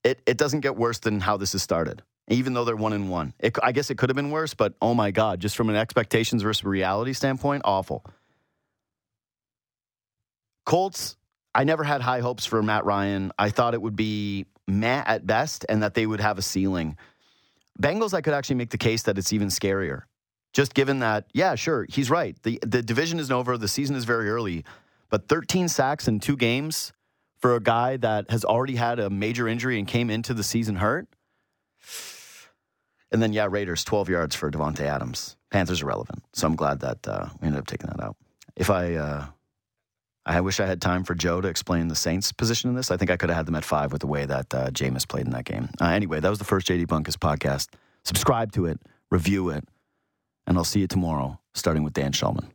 [0.04, 3.10] it, it doesn't get worse than how this has started, even though they're one and
[3.10, 3.34] one.
[3.38, 5.76] It, I guess it could have been worse, but oh my God, just from an
[5.76, 8.04] expectations versus reality standpoint, awful.
[10.64, 11.16] Colts,
[11.54, 13.32] I never had high hopes for Matt Ryan.
[13.38, 16.96] I thought it would be Matt at best and that they would have a ceiling.
[17.80, 20.02] Bengals, I could actually make the case that it's even scarier.
[20.52, 22.36] Just given that, yeah, sure, he's right.
[22.42, 24.64] The, the division isn't over, the season is very early,
[25.08, 26.92] but 13 sacks in two games
[27.38, 30.76] for a guy that has already had a major injury and came into the season
[30.76, 31.08] hurt.
[33.10, 35.36] And then, yeah, Raiders, 12 yards for Davante Adams.
[35.50, 36.22] Panthers are relevant.
[36.32, 38.16] So I'm glad that uh, we ended up taking that out.
[38.56, 39.26] If I, uh,
[40.24, 42.90] I wish I had time for Joe to explain the Saints' position in this.
[42.90, 45.08] I think I could have had them at five with the way that uh, Jameis
[45.08, 45.68] played in that game.
[45.80, 47.68] Uh, anyway, that was the first JD Bunkis podcast.
[48.04, 49.64] Subscribe to it, review it,
[50.46, 52.50] and I'll see you tomorrow, starting with Dan Shulman.